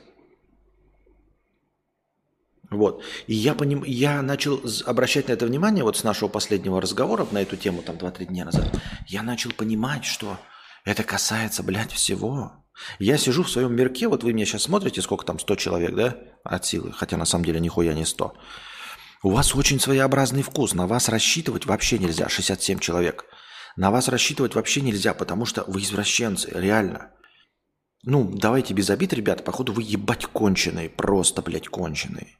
Вот. 2.71 3.03
И 3.27 3.35
я, 3.35 3.53
поним... 3.53 3.83
я 3.83 4.21
начал 4.21 4.61
обращать 4.85 5.27
на 5.27 5.33
это 5.33 5.45
внимание 5.45 5.83
вот 5.83 5.97
с 5.97 6.03
нашего 6.03 6.29
последнего 6.29 6.81
разговора 6.81 7.27
на 7.31 7.41
эту 7.41 7.57
тему, 7.57 7.81
там 7.81 7.95
2-3 7.95 8.25
дня 8.25 8.45
назад. 8.45 8.79
Я 9.07 9.23
начал 9.23 9.51
понимать, 9.51 10.05
что 10.05 10.37
это 10.83 11.03
касается, 11.03 11.63
блядь, 11.63 11.91
всего. 11.91 12.65
Я 12.99 13.17
сижу 13.17 13.43
в 13.43 13.49
своем 13.49 13.75
мирке, 13.75 14.07
вот 14.07 14.23
вы 14.23 14.33
меня 14.33 14.45
сейчас 14.45 14.63
смотрите, 14.63 15.01
сколько 15.01 15.25
там, 15.25 15.39
100 15.39 15.55
человек, 15.55 15.95
да, 15.95 16.17
от 16.43 16.65
силы, 16.65 16.91
хотя 16.91 17.17
на 17.17 17.25
самом 17.25 17.45
деле 17.45 17.59
нихуя 17.59 17.93
не 17.93 18.05
100. 18.05 18.33
У 19.23 19.29
вас 19.29 19.55
очень 19.55 19.79
своеобразный 19.79 20.43
вкус, 20.43 20.73
на 20.73 20.85
вас 20.85 21.09
рассчитывать 21.09 21.65
вообще 21.65 21.97
нельзя, 21.97 22.29
67 22.29 22.79
человек. 22.79 23.25
На 23.75 23.91
вас 23.91 24.07
рассчитывать 24.07 24.55
вообще 24.55 24.81
нельзя, 24.81 25.13
потому 25.13 25.45
что 25.45 25.63
вы 25.67 25.81
извращенцы, 25.81 26.49
реально. 26.53 27.11
Ну, 28.03 28.29
давайте 28.31 28.73
без 28.73 28.89
обид, 28.89 29.13
ребята, 29.13 29.41
походу 29.41 29.73
вы 29.73 29.81
ебать 29.81 30.25
конченые, 30.27 30.89
просто, 30.89 31.41
блядь, 31.41 31.67
конченые. 31.67 32.37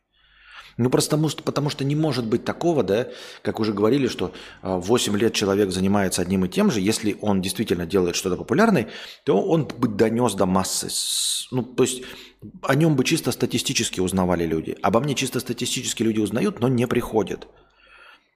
Ну, 0.78 0.90
просто 0.90 1.18
потому 1.44 1.70
что, 1.70 1.86
не 1.86 1.96
может 1.96 2.26
быть 2.26 2.44
такого, 2.44 2.84
да, 2.84 3.08
как 3.42 3.60
уже 3.62 3.72
говорили, 3.72 4.08
что 4.08 4.34
8 4.62 5.14
а, 5.14 5.18
лет 5.18 5.34
человек 5.34 5.72
занимается 5.72 6.22
одним 6.22 6.44
и 6.44 6.50
тем 6.50 6.70
же, 6.70 6.82
если 6.82 7.18
он 7.22 7.42
действительно 7.42 7.86
делает 7.86 8.16
что-то 8.18 8.36
популярное, 8.36 8.90
то 9.24 9.42
он 9.42 9.66
бы 9.66 9.88
донес 9.88 10.34
до 10.34 10.46
массы. 10.46 10.90
Ну, 11.52 11.64
то 11.64 11.84
есть 11.84 12.04
о 12.62 12.76
нем 12.76 12.96
бы 12.98 13.06
чисто 13.06 13.32
статистически 13.32 14.02
узнавали 14.02 14.46
люди. 14.46 14.78
Обо 14.82 15.00
мне 15.00 15.16
чисто 15.16 15.40
статистически 15.40 16.04
люди 16.04 16.20
узнают, 16.20 16.60
но 16.60 16.68
не 16.68 16.88
приходят. 16.88 17.48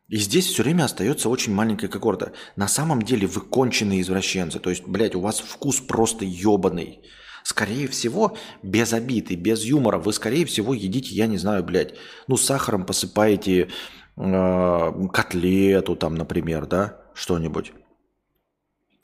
И 0.07 0.17
здесь 0.17 0.47
все 0.47 0.63
время 0.63 0.85
остается 0.85 1.29
очень 1.29 1.53
маленькая 1.53 1.87
когорта. 1.87 2.31
На 2.55 2.67
самом 2.67 3.03
деле 3.03 3.27
вы 3.27 3.41
конченые 3.41 4.01
извращенцы. 4.01 4.59
То 4.59 4.69
есть, 4.69 4.87
блядь, 4.87 5.13
у 5.15 5.19
вас 5.19 5.39
вкус 5.39 5.79
просто 5.81 6.25
ебаный. 6.25 6.99
Скорее 7.43 7.87
всего, 7.87 8.37
без 8.63 8.93
обид 8.93 9.31
и 9.31 9.35
без 9.35 9.63
юмора 9.63 9.97
вы, 9.97 10.13
скорее 10.13 10.45
всего, 10.45 10.73
едите, 10.73 11.15
я 11.15 11.27
не 11.27 11.37
знаю, 11.37 11.63
блядь, 11.63 11.95
ну, 12.27 12.37
сахаром 12.37 12.85
посыпаете 12.85 13.69
э, 14.17 14.91
котлету 15.13 15.95
там, 15.95 16.15
например, 16.15 16.65
да, 16.65 17.01
что-нибудь. 17.13 17.73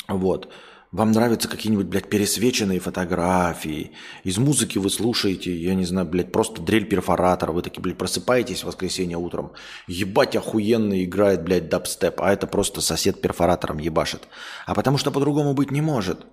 Вот. 0.07 0.51
Вам 0.95 1.11
нравятся 1.11 1.49
какие-нибудь, 1.49 1.87
блядь, 1.87 2.09
пересвеченные 2.09 2.79
фотографии. 2.79 3.91
Из 4.23 4.37
музыки 4.37 4.77
вы 4.77 4.89
слушаете, 4.89 5.53
я 5.53 5.73
не 5.73 5.83
знаю, 5.83 6.07
блядь, 6.07 6.31
просто 6.31 6.61
дрель 6.61 6.87
перфоратора. 6.87 7.51
Вы 7.51 7.63
такие, 7.63 7.81
блядь, 7.81 7.97
просыпаетесь 7.97 8.63
в 8.63 8.67
воскресенье 8.67 9.17
утром. 9.17 9.51
Ебать, 9.87 10.37
охуенно 10.37 11.03
играет, 11.03 11.43
блядь, 11.43 11.67
дабстеп. 11.67 12.21
А 12.21 12.31
это 12.31 12.47
просто 12.47 12.79
сосед 12.79 13.19
перфоратором 13.19 13.79
ебашит. 13.79 14.21
А 14.65 14.73
потому 14.73 14.97
что 14.97 15.11
по-другому 15.11 15.53
быть 15.53 15.69
не 15.69 15.81
может. 15.81 16.25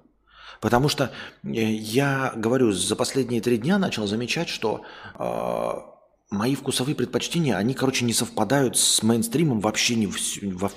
Потому 0.63 0.89
что 0.89 1.13
э, 1.43 1.49
я 1.51 2.33
говорю, 2.37 2.71
за 2.71 2.95
последние 2.95 3.41
три 3.41 3.59
дня 3.59 3.79
начал 3.79 4.07
замечать, 4.07 4.49
что 4.49 4.85
э, 5.19 5.73
мои 6.31 6.55
вкусовые 6.55 6.95
предпочтения, 6.95 7.57
они, 7.57 7.75
короче, 7.75 8.05
не 8.05 8.13
совпадают 8.13 8.79
с 8.79 9.03
мейнстримом 9.03 9.59
вообще 9.59 9.97
ни 9.97 10.07
в, 10.07 10.17
во, 10.57 10.71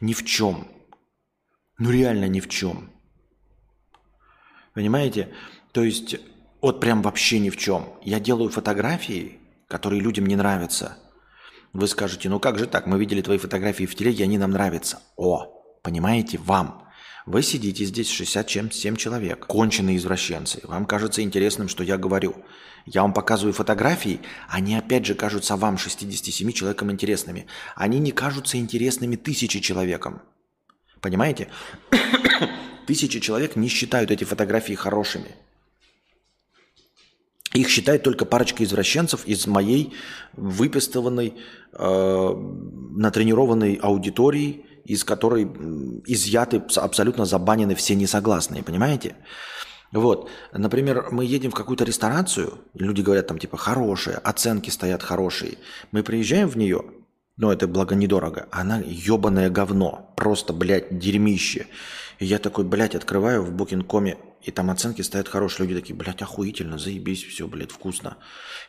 ни 0.00 0.14
в 0.14 0.24
чем. 0.24 0.66
Ну 1.78 1.90
реально 1.90 2.26
ни 2.26 2.40
в 2.40 2.48
чем. 2.48 2.90
Понимаете? 4.72 5.28
То 5.72 5.82
есть, 5.82 6.16
вот 6.62 6.80
прям 6.80 7.02
вообще 7.02 7.38
ни 7.38 7.50
в 7.50 7.58
чем. 7.58 7.84
Я 8.00 8.20
делаю 8.20 8.48
фотографии, 8.48 9.40
которые 9.68 10.00
людям 10.00 10.24
не 10.24 10.36
нравятся. 10.36 10.96
Вы 11.74 11.86
скажете, 11.86 12.30
ну 12.30 12.40
как 12.40 12.58
же 12.58 12.66
так, 12.66 12.86
мы 12.86 12.98
видели 12.98 13.20
твои 13.20 13.36
фотографии 13.36 13.84
в 13.84 13.94
телеге, 13.94 14.24
они 14.24 14.38
нам 14.38 14.52
нравятся. 14.52 15.02
О, 15.16 15.80
понимаете, 15.82 16.38
вам– 16.38 16.82
вы 17.28 17.42
сидите 17.42 17.84
здесь 17.84 18.08
67 18.08 18.96
человек, 18.96 19.44
конченые 19.46 19.98
извращенцы. 19.98 20.60
Вам 20.62 20.86
кажется 20.86 21.20
интересным, 21.20 21.68
что 21.68 21.84
я 21.84 21.98
говорю. 21.98 22.34
Я 22.86 23.02
вам 23.02 23.12
показываю 23.12 23.52
фотографии, 23.52 24.20
они 24.48 24.74
опять 24.74 25.04
же 25.04 25.14
кажутся 25.14 25.56
вам, 25.56 25.76
67 25.76 26.52
человекам, 26.52 26.90
интересными. 26.90 27.46
Они 27.76 27.98
не 27.98 28.12
кажутся 28.12 28.56
интересными 28.56 29.16
тысячи 29.16 29.60
человекам. 29.60 30.22
Понимаете? 31.02 31.48
Тысячи 32.86 33.20
человек 33.20 33.56
не 33.56 33.68
считают 33.68 34.10
эти 34.10 34.24
фотографии 34.24 34.72
хорошими. 34.72 35.34
Их 37.52 37.68
считает 37.68 38.02
только 38.04 38.24
парочка 38.24 38.64
извращенцев 38.64 39.26
из 39.26 39.46
моей 39.46 39.92
выпистованной, 40.32 41.34
э, 41.74 42.34
натренированной 42.96 43.74
аудитории, 43.74 44.64
из 44.88 45.04
которой 45.04 45.44
изъяты, 46.06 46.62
абсолютно 46.76 47.26
забанены 47.26 47.74
все 47.74 47.94
несогласные, 47.94 48.62
понимаете? 48.62 49.16
Вот, 49.92 50.30
например, 50.52 51.08
мы 51.10 51.24
едем 51.24 51.50
в 51.50 51.54
какую-то 51.54 51.84
ресторацию, 51.84 52.58
люди 52.74 53.02
говорят 53.02 53.26
там 53.26 53.38
типа 53.38 53.56
хорошие, 53.56 54.16
оценки 54.16 54.70
стоят 54.70 55.02
хорошие. 55.02 55.58
Мы 55.92 56.02
приезжаем 56.02 56.48
в 56.48 56.56
нее, 56.56 56.82
но 57.36 57.52
это 57.52 57.68
благо 57.68 57.94
недорого, 57.94 58.48
она 58.50 58.80
ебаное 58.84 59.50
говно, 59.50 60.12
просто, 60.16 60.52
блядь, 60.54 60.98
дерьмище. 60.98 61.66
И 62.18 62.24
я 62.24 62.38
такой, 62.38 62.64
блядь, 62.64 62.94
открываю 62.94 63.44
в 63.44 63.54
Booking.com, 63.54 64.06
и 64.42 64.50
там 64.50 64.70
оценки 64.70 65.02
стоят 65.02 65.28
хорошие, 65.28 65.66
люди 65.66 65.80
такие, 65.80 65.96
блядь, 65.96 66.22
охуительно, 66.22 66.78
заебись, 66.78 67.24
все, 67.24 67.46
блядь, 67.46 67.72
вкусно. 67.72 68.16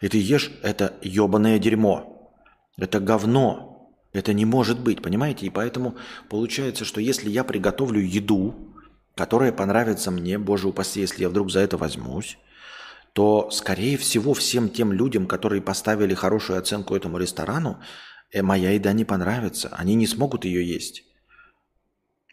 И 0.02 0.10
ты 0.10 0.18
ешь 0.18 0.52
это 0.64 0.94
ебаное 1.02 1.60
дерьмо, 1.60 2.34
это 2.78 3.00
говно, 3.00 3.79
это 4.12 4.34
не 4.34 4.46
может 4.46 4.80
быть, 4.80 5.02
понимаете? 5.02 5.46
И 5.46 5.50
поэтому 5.50 5.96
получается, 6.30 6.86
что 6.86 7.00
если 7.00 7.30
я 7.30 7.44
приготовлю 7.44 8.02
еду, 8.02 8.56
которая 9.16 9.52
понравится 9.52 10.12
мне, 10.12 10.40
боже 10.40 10.68
упаси, 10.68 11.02
если 11.02 11.22
я 11.22 11.30
вдруг 11.30 11.52
за 11.52 11.60
это 11.60 11.78
возьмусь, 11.78 12.38
то, 13.14 13.50
скорее 13.52 13.98
всего, 13.98 14.34
всем 14.34 14.70
тем 14.70 14.94
людям, 14.94 15.28
которые 15.28 15.62
поставили 15.62 16.14
хорошую 16.14 16.58
оценку 16.60 16.96
этому 16.96 17.18
ресторану, 17.18 17.80
э, 18.32 18.42
моя 18.42 18.72
еда 18.72 18.94
не 18.94 19.06
понравится. 19.06 19.70
Они 19.74 19.96
не 19.96 20.08
смогут 20.08 20.46
ее 20.46 20.66
есть. 20.68 21.04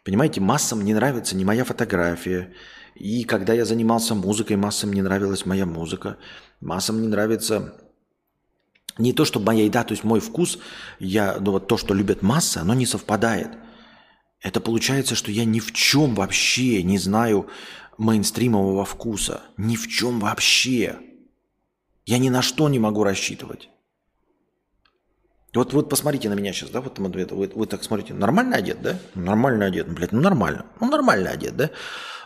Понимаете, 0.03 0.39
массам 0.39 0.83
не 0.83 0.93
нравится 0.93 1.35
не 1.35 1.45
моя 1.45 1.65
фотография. 1.65 2.53
И 2.95 3.23
когда 3.25 3.53
я 3.53 3.65
занимался 3.65 4.15
музыкой, 4.15 4.55
массам 4.55 4.93
не 4.93 5.01
нравилась 5.01 5.45
моя 5.45 5.65
музыка. 5.65 6.17
Массам 6.61 7.01
не 7.01 7.07
нравится 7.07 7.75
не 8.97 9.13
то, 9.13 9.25
что 9.25 9.39
моя 9.39 9.65
еда, 9.65 9.83
то 9.83 9.93
есть 9.93 10.03
мой 10.03 10.19
вкус, 10.19 10.59
я, 10.99 11.37
ну 11.39 11.51
вот 11.51 11.67
то, 11.67 11.77
что 11.77 11.93
любят 11.93 12.21
массы, 12.21 12.57
оно 12.57 12.73
не 12.73 12.85
совпадает. 12.85 13.51
Это 14.41 14.59
получается, 14.59 15.15
что 15.15 15.31
я 15.31 15.45
ни 15.45 15.59
в 15.59 15.71
чем 15.73 16.15
вообще 16.15 16.83
не 16.83 16.97
знаю 16.97 17.47
мейнстримового 17.97 18.85
вкуса. 18.85 19.41
Ни 19.57 19.75
в 19.75 19.87
чем 19.87 20.19
вообще. 20.19 20.97
Я 22.05 22.19
ни 22.19 22.29
на 22.29 22.41
что 22.41 22.69
не 22.69 22.79
могу 22.79 23.03
рассчитывать. 23.03 23.69
Вот, 25.53 25.73
вот 25.73 25.89
посмотрите 25.89 26.29
на 26.29 26.35
меня 26.35 26.53
сейчас, 26.53 26.69
да, 26.69 26.81
вот 26.81 26.99
вы, 26.99 27.09
вы, 27.09 27.51
вы 27.53 27.65
так 27.65 27.83
смотрите, 27.83 28.13
нормально 28.13 28.57
одет, 28.57 28.81
да? 28.81 28.99
Нормально 29.15 29.65
одет, 29.65 29.87
блядь, 29.89 30.11
ну 30.11 30.21
нормально, 30.21 30.67
ну 30.79 30.87
нормально 30.87 31.31
одет, 31.31 31.55
да? 31.55 31.71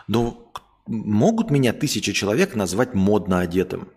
Но 0.06 0.52
могут 0.86 1.50
меня 1.50 1.72
тысячи 1.72 2.12
человек 2.12 2.54
назвать 2.54 2.92
модно 2.92 3.40
одетым? 3.40 3.88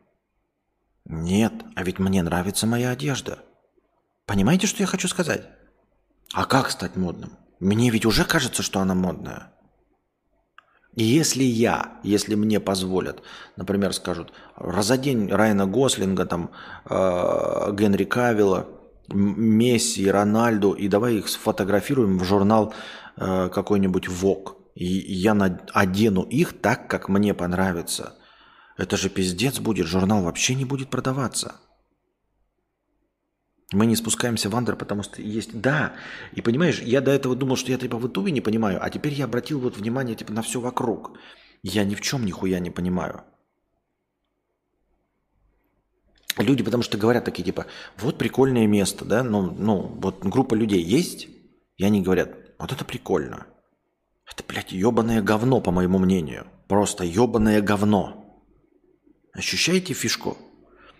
Нет, 1.05 1.53
а 1.75 1.83
ведь 1.83 1.99
мне 1.99 2.23
нравится 2.23 2.65
моя 2.65 2.89
одежда. 2.89 3.39
Понимаете, 4.25 4.67
что 4.67 4.81
я 4.81 4.87
хочу 4.87 5.07
сказать? 5.07 5.47
А 6.33 6.45
как 6.45 6.71
стать 6.71 6.95
модным? 6.95 7.37
Мне 7.59 7.89
ведь 7.91 8.05
уже 8.05 8.25
кажется, 8.25 8.63
что 8.63 8.79
она 8.79 8.95
модная. 8.95 9.51
И 10.95 11.03
если 11.03 11.43
я, 11.43 11.99
если 12.03 12.35
мне 12.35 12.59
позволят, 12.59 13.21
например, 13.57 13.93
скажут, 13.93 14.31
разодень 14.55 15.29
Райана 15.29 15.67
Гослинга, 15.67 16.25
там, 16.25 16.51
э, 16.89 17.71
Генри 17.73 18.05
Кавилла, 18.05 18.67
Месси, 19.09 20.09
Рональду, 20.09 20.71
и 20.71 20.87
давай 20.87 21.15
их 21.15 21.27
сфотографируем 21.27 22.17
в 22.17 22.23
журнал 22.23 22.73
э, 23.17 23.49
какой-нибудь 23.49 24.07
ВОК. 24.07 24.55
И 24.73 24.85
я 24.85 25.33
одену 25.73 26.23
их 26.23 26.59
так, 26.59 26.89
как 26.89 27.09
мне 27.09 27.33
понравится. 27.33 28.15
Это 28.77 28.97
же 28.97 29.09
пиздец 29.09 29.59
будет, 29.59 29.87
журнал 29.87 30.23
вообще 30.23 30.53
не 30.55 30.65
будет 30.65 30.89
продаваться. 30.89 31.55
Мы 33.71 33.85
не 33.87 33.95
спускаемся 33.95 34.49
в 34.49 34.55
андер, 34.55 34.75
потому 34.75 35.03
что 35.03 35.21
есть... 35.21 35.59
Да, 35.59 35.93
и 36.33 36.41
понимаешь, 36.41 36.81
я 36.81 37.01
до 37.01 37.11
этого 37.11 37.35
думал, 37.35 37.55
что 37.55 37.71
я 37.71 37.77
типа 37.77 37.97
в 37.97 38.03
ютубе 38.03 38.31
не 38.31 38.41
понимаю, 38.41 38.79
а 38.81 38.89
теперь 38.89 39.13
я 39.13 39.25
обратил 39.25 39.59
вот 39.59 39.77
внимание 39.77 40.15
типа 40.15 40.31
на 40.33 40.41
все 40.41 40.59
вокруг. 40.59 41.17
Я 41.63 41.83
ни 41.83 41.95
в 41.95 42.01
чем 42.01 42.25
нихуя 42.25 42.59
не 42.59 42.69
понимаю. 42.69 43.23
Люди 46.37 46.63
потому 46.63 46.83
что 46.83 46.97
говорят 46.97 47.25
такие 47.25 47.43
типа, 47.43 47.65
вот 47.97 48.17
прикольное 48.17 48.67
место, 48.67 49.05
да, 49.05 49.23
ну, 49.23 49.51
ну 49.51 49.87
вот 50.01 50.23
группа 50.23 50.53
людей 50.53 50.83
есть, 50.83 51.27
и 51.77 51.83
они 51.85 52.01
говорят, 52.01 52.35
вот 52.59 52.71
это 52.71 52.83
прикольно. 52.83 53.47
Это, 54.29 54.43
блядь, 54.47 54.71
ебаное 54.71 55.21
говно, 55.21 55.61
по 55.61 55.71
моему 55.71 55.97
мнению. 55.97 56.47
Просто 56.67 57.03
ебаное 57.03 57.61
говно. 57.61 58.24
Ощущаете 59.35 59.93
фишку? 59.93 60.37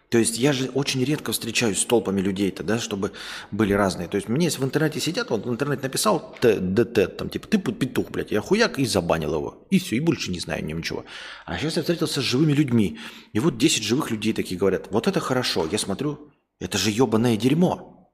То 0.10 0.20
есть 0.20 0.38
я 0.38 0.54
же 0.54 0.70
очень 0.70 1.04
редко 1.04 1.32
встречаюсь 1.32 1.80
с 1.80 1.86
толпами 1.86 2.22
людей-то, 2.22 2.64
да, 2.64 2.80
чтобы 2.80 3.12
были 3.52 3.74
разные. 3.74 4.08
То 4.08 4.18
есть 4.18 4.30
мне 4.30 4.50
в 4.50 4.64
интернете 4.64 5.00
сидят, 5.00 5.30
вот 5.30 5.46
в 5.46 5.50
интернете 5.50 5.84
написал 5.84 6.38
ДТ, 6.42 7.18
там 7.18 7.30
типа 7.30 7.48
ты 7.48 7.58
петух, 7.58 8.12
блядь, 8.12 8.32
я 8.32 8.42
хуяк 8.42 8.78
и 8.78 8.86
забанил 8.86 9.34
его. 9.34 9.66
И 9.72 9.80
все, 9.80 9.96
и 9.96 10.00
больше 10.00 10.32
не 10.32 10.40
знаю 10.40 10.64
ничего. 10.64 11.06
А 11.46 11.58
сейчас 11.58 11.78
я 11.78 11.82
встретился 11.82 12.22
с 12.22 12.24
живыми 12.24 12.54
людьми. 12.54 13.00
И 13.34 13.40
вот 13.40 13.58
10 13.58 13.84
живых 13.84 14.12
людей 14.12 14.34
такие 14.34 14.60
говорят, 14.60 14.88
вот 14.92 15.08
это 15.08 15.20
хорошо. 15.20 15.68
Я 15.72 15.80
смотрю, 15.80 16.32
это 16.60 16.78
же 16.78 16.92
ебаное 16.92 17.36
дерьмо. 17.36 18.12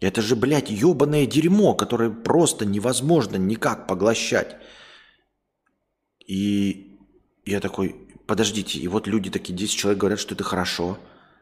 Это 0.00 0.22
же, 0.22 0.34
блядь, 0.34 0.70
ебаное 0.70 1.26
дерьмо, 1.26 1.74
которое 1.74 2.10
просто 2.10 2.64
невозможно 2.64 3.36
никак 3.36 3.86
поглощать. 3.86 4.56
И 6.26 6.98
я 7.44 7.60
такой, 7.60 8.05
подождите, 8.26 8.78
и 8.78 8.88
вот 8.88 9.06
люди 9.06 9.30
такие, 9.30 9.54
10 9.54 9.76
человек 9.76 10.00
говорят, 10.00 10.20
что 10.20 10.34
это 10.34 10.44
хорошо. 10.44 10.98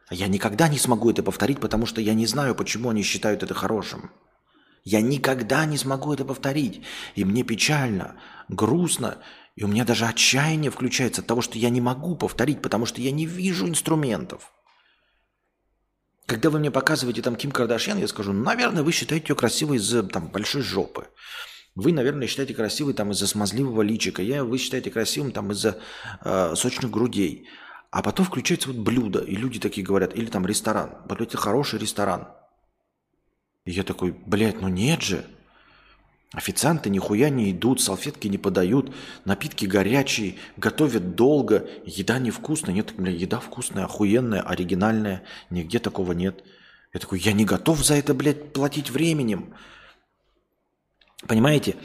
А 0.07 0.15
я 0.15 0.27
никогда 0.27 0.67
не 0.67 0.77
смогу 0.77 1.09
это 1.09 1.23
повторить, 1.23 1.59
потому 1.59 1.85
что 1.85 1.99
я 1.99 2.13
не 2.13 2.27
знаю, 2.27 2.55
почему 2.55 2.89
они 2.89 3.01
считают 3.01 3.43
это 3.43 3.53
хорошим. 3.53 4.11
Я 4.83 5.01
никогда 5.01 5.65
не 5.65 5.77
смогу 5.77 6.13
это 6.13 6.25
повторить. 6.25 6.83
И 7.15 7.25
мне 7.25 7.43
печально, 7.43 8.15
грустно, 8.49 9.17
и 9.55 9.63
у 9.63 9.67
меня 9.67 9.83
даже 9.83 10.05
отчаяние 10.05 10.69
включается 10.69 11.21
от 11.21 11.27
того, 11.27 11.41
что 11.41 11.57
я 11.57 11.69
не 11.69 11.81
могу 11.81 12.15
повторить, 12.15 12.61
потому 12.61 12.85
что 12.85 13.01
я 13.01 13.11
не 13.11 13.25
вижу 13.25 13.67
инструментов. 13.67 14.51
Когда 16.27 16.49
вы 16.49 16.59
мне 16.59 16.71
показываете 16.71 17.21
там 17.21 17.35
Ким 17.35 17.51
Кардашьян, 17.51 17.97
я 17.97 18.07
скажу, 18.07 18.33
наверное, 18.33 18.83
вы 18.83 18.91
считаете 18.91 19.27
ее 19.29 19.35
красивой 19.35 19.77
из-за 19.77 20.03
там, 20.03 20.27
большой 20.27 20.61
жопы. 20.61 21.07
Вы, 21.75 21.91
наверное, 21.91 22.27
считаете 22.27 22.53
красивой 22.53 22.93
там 22.93 23.11
из-за 23.11 23.27
смазливого 23.27 23.81
личика. 23.81 24.21
Я, 24.21 24.45
вы 24.45 24.57
считаете 24.57 24.91
красивым 24.91 25.31
там 25.31 25.51
из-за 25.51 25.77
э, 26.23 26.53
сочных 26.55 26.89
грудей. 26.89 27.47
А 27.91 28.01
потом 28.01 28.25
включается 28.25 28.69
вот 28.69 28.77
блюдо, 28.77 29.19
и 29.19 29.35
люди 29.35 29.59
такие 29.59 29.85
говорят, 29.85 30.15
или 30.15 30.27
там 30.27 30.45
ресторан. 30.45 30.91
Блядь, 31.07 31.29
это 31.29 31.37
хороший 31.37 31.79
ресторан. 31.79 32.29
И 33.65 33.71
я 33.71 33.83
такой, 33.83 34.11
блядь, 34.25 34.61
ну 34.61 34.69
нет 34.69 35.01
же. 35.01 35.25
Официанты 36.33 36.89
нихуя 36.89 37.29
не 37.29 37.51
идут, 37.51 37.81
салфетки 37.81 38.27
не 38.27 38.37
подают, 38.37 38.93
напитки 39.23 39.65
горячие, 39.65 40.35
готовят 40.57 41.15
долго, 41.15 41.67
еда 41.85 42.19
невкусная. 42.19 42.75
Нет, 42.75 42.93
бля, 42.97 43.11
еда 43.11 43.39
вкусная, 43.39 43.85
охуенная, 43.85 44.41
оригинальная, 44.41 45.23
нигде 45.49 45.79
такого 45.79 46.11
нет. 46.11 46.43
Я 46.93 46.99
такой, 46.99 47.19
я 47.19 47.31
не 47.31 47.45
готов 47.45 47.83
за 47.85 47.95
это, 47.95 48.13
блядь, 48.13 48.53
платить 48.53 48.89
временем. 48.89 49.53
Понимаете? 51.27 51.75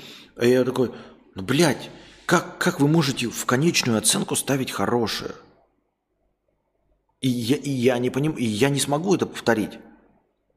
И 0.41 0.49
я 0.49 0.65
такой, 0.65 0.93
ну, 1.35 1.43
блядь, 1.43 1.91
как, 2.27 2.59
как 2.59 2.81
вы 2.81 2.89
можете 2.89 3.29
в 3.29 3.47
конечную 3.47 3.99
оценку 3.99 4.37
ставить 4.37 4.71
хорошее? 4.71 5.33
И 7.21 7.29
я, 7.29 7.57
и 7.57 7.71
я 7.71 7.99
не 7.99 8.11
поним, 8.11 8.33
и 8.33 8.45
я 8.45 8.71
не 8.71 8.81
смогу 8.81 9.15
это 9.15 9.27
повторить. 9.27 9.79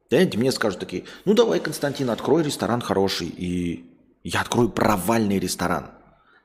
Знаете, 0.10 0.38
мне 0.38 0.52
скажут 0.52 0.80
такие, 0.80 1.06
ну 1.26 1.34
давай, 1.34 1.60
Константин, 1.60 2.10
открой 2.10 2.44
ресторан 2.44 2.82
хороший. 2.82 3.28
И 3.28 3.90
я 4.24 4.42
открою 4.42 4.70
провальный 4.70 5.40
ресторан. 5.40 5.92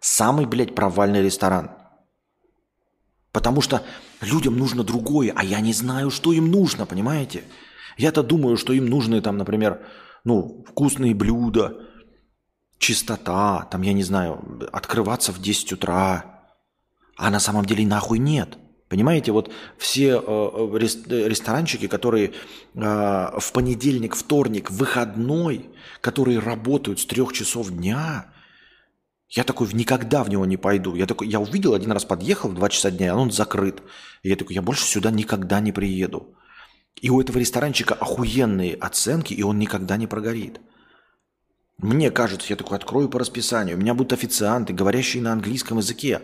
Самый, 0.00 0.46
блядь, 0.46 0.74
провальный 0.74 1.22
ресторан. 1.22 1.70
Потому 3.32 3.60
что 3.60 3.82
людям 4.20 4.56
нужно 4.56 4.82
другое, 4.84 5.32
а 5.36 5.44
я 5.44 5.60
не 5.60 5.72
знаю, 5.72 6.10
что 6.10 6.32
им 6.32 6.50
нужно, 6.50 6.86
понимаете? 6.86 7.44
Я-то 7.96 8.22
думаю, 8.22 8.56
что 8.56 8.72
им 8.72 8.86
нужны 8.86 9.20
там, 9.20 9.36
например, 9.36 9.84
ну, 10.24 10.64
вкусные 10.68 11.14
блюда, 11.14 11.76
чистота, 12.78 13.68
там, 13.70 13.82
я 13.82 13.92
не 13.92 14.02
знаю, 14.02 14.68
открываться 14.72 15.32
в 15.32 15.40
10 15.40 15.72
утра. 15.72 16.42
А 17.16 17.30
на 17.30 17.40
самом 17.40 17.64
деле 17.64 17.86
нахуй 17.86 18.18
нет. 18.18 18.58
Понимаете, 18.88 19.32
вот 19.32 19.52
все 19.76 20.16
э, 20.16 20.20
э 20.26 20.78
ресторанчики, 21.28 21.88
которые 21.88 22.28
э, 22.28 22.30
в 22.74 23.52
понедельник, 23.52 24.14
вторник, 24.14 24.70
выходной, 24.70 25.68
которые 26.00 26.38
работают 26.38 27.00
с 27.00 27.06
трех 27.06 27.32
часов 27.32 27.70
дня, 27.70 28.32
я 29.28 29.44
такой 29.44 29.68
никогда 29.74 30.24
в 30.24 30.30
него 30.30 30.46
не 30.46 30.56
пойду. 30.56 30.94
Я 30.94 31.04
такой, 31.04 31.28
я 31.28 31.38
увидел, 31.38 31.74
один 31.74 31.92
раз 31.92 32.06
подъехал 32.06 32.48
в 32.48 32.54
2 32.54 32.68
часа 32.70 32.90
дня, 32.90 33.12
а 33.12 33.16
он 33.16 33.30
закрыт. 33.30 33.82
И 34.22 34.30
я 34.30 34.36
такой, 34.36 34.54
я 34.54 34.62
больше 34.62 34.84
сюда 34.84 35.10
никогда 35.10 35.60
не 35.60 35.70
приеду. 35.70 36.34
И 37.02 37.10
у 37.10 37.20
этого 37.20 37.38
ресторанчика 37.38 37.94
охуенные 37.94 38.74
оценки, 38.74 39.34
и 39.34 39.42
он 39.42 39.58
никогда 39.58 39.98
не 39.98 40.06
прогорит. 40.06 40.60
Мне 41.78 42.10
кажется, 42.10 42.48
я 42.50 42.56
такой 42.56 42.76
открою 42.76 43.08
по 43.08 43.20
расписанию. 43.20 43.76
У 43.76 43.80
меня 43.80 43.94
будут 43.94 44.12
официанты, 44.12 44.72
говорящие 44.72 45.22
на 45.22 45.32
английском 45.32 45.78
языке. 45.78 46.22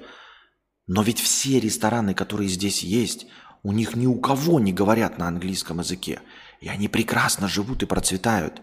Но 0.87 1.03
ведь 1.03 1.21
все 1.21 1.61
рестораны, 1.61 2.13
которые 2.13 2.49
здесь 2.49 2.83
есть, 2.83 3.27
у 3.63 3.73
них 3.73 3.95
ни 3.95 4.07
у 4.07 4.17
кого 4.17 4.59
не 4.59 4.73
говорят 4.73 5.17
на 5.17 5.29
английском 5.29 5.79
языке. 5.79 6.21
И 6.61 6.69
они 6.69 6.89
прекрасно 6.89 7.47
живут 7.47 7.83
и 7.83 7.87
процветают. 7.87 8.63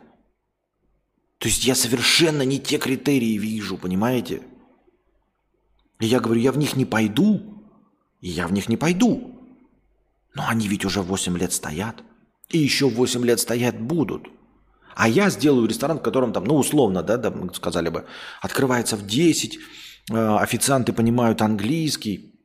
То 1.37 1.47
есть 1.47 1.63
я 1.63 1.75
совершенно 1.75 2.41
не 2.43 2.59
те 2.59 2.77
критерии 2.77 3.37
вижу, 3.37 3.77
понимаете? 3.77 4.43
И 5.99 6.05
я 6.05 6.19
говорю, 6.19 6.41
я 6.41 6.51
в 6.51 6.57
них 6.57 6.75
не 6.75 6.85
пойду, 6.85 7.63
и 8.19 8.27
я 8.27 8.47
в 8.47 8.51
них 8.51 8.67
не 8.67 8.77
пойду. 8.77 9.39
Но 10.35 10.47
они 10.47 10.67
ведь 10.67 10.85
уже 10.85 11.01
8 11.01 11.37
лет 11.37 11.53
стоят, 11.53 12.03
и 12.49 12.57
еще 12.57 12.89
8 12.89 13.25
лет 13.25 13.39
стоять 13.39 13.79
будут– 13.79 14.27
А 14.95 15.07
я 15.07 15.29
сделаю 15.29 15.67
ресторан, 15.67 15.99
в 15.99 16.01
котором 16.01 16.33
там, 16.33 16.43
ну, 16.43 16.55
условно, 16.55 17.03
да, 17.03 17.17
да 17.17 17.33
сказали 17.53 17.89
бы, 17.89 18.05
открывается 18.41 18.95
в 18.95 19.05
10, 19.05 19.57
э, 20.11 20.37
официанты 20.37 20.93
понимают 20.93 21.41
английский, 21.41 22.35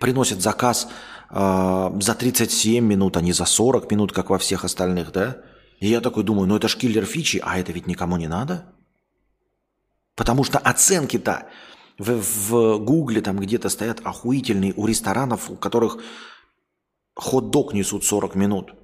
приносят 0.00 0.40
заказ 0.40 0.88
э, 1.30 1.90
за 2.00 2.14
37 2.14 2.84
минут, 2.84 3.16
а 3.16 3.20
не 3.20 3.32
за 3.32 3.44
40 3.44 3.90
минут, 3.90 4.12
как 4.12 4.30
во 4.30 4.38
всех 4.38 4.64
остальных, 4.64 5.12
да? 5.12 5.38
И 5.80 5.88
я 5.88 6.00
такой 6.00 6.24
думаю, 6.24 6.48
ну 6.48 6.56
это 6.56 6.68
ж 6.68 6.76
киллер 6.76 7.04
фичи, 7.04 7.40
а 7.44 7.58
это 7.58 7.72
ведь 7.72 7.86
никому 7.86 8.16
не 8.16 8.28
надо. 8.28 8.72
Потому 10.14 10.44
что 10.44 10.58
оценки-то 10.58 11.46
в, 11.98 12.22
в 12.48 12.78
Гугле 12.78 13.20
там 13.20 13.38
где-то 13.38 13.68
стоят 13.68 14.00
охуительные 14.04 14.72
у 14.76 14.86
ресторанов, 14.86 15.50
у 15.50 15.56
которых 15.56 15.98
хот-дог 17.14 17.74
несут 17.74 18.04
40 18.04 18.34
минут. 18.34 18.74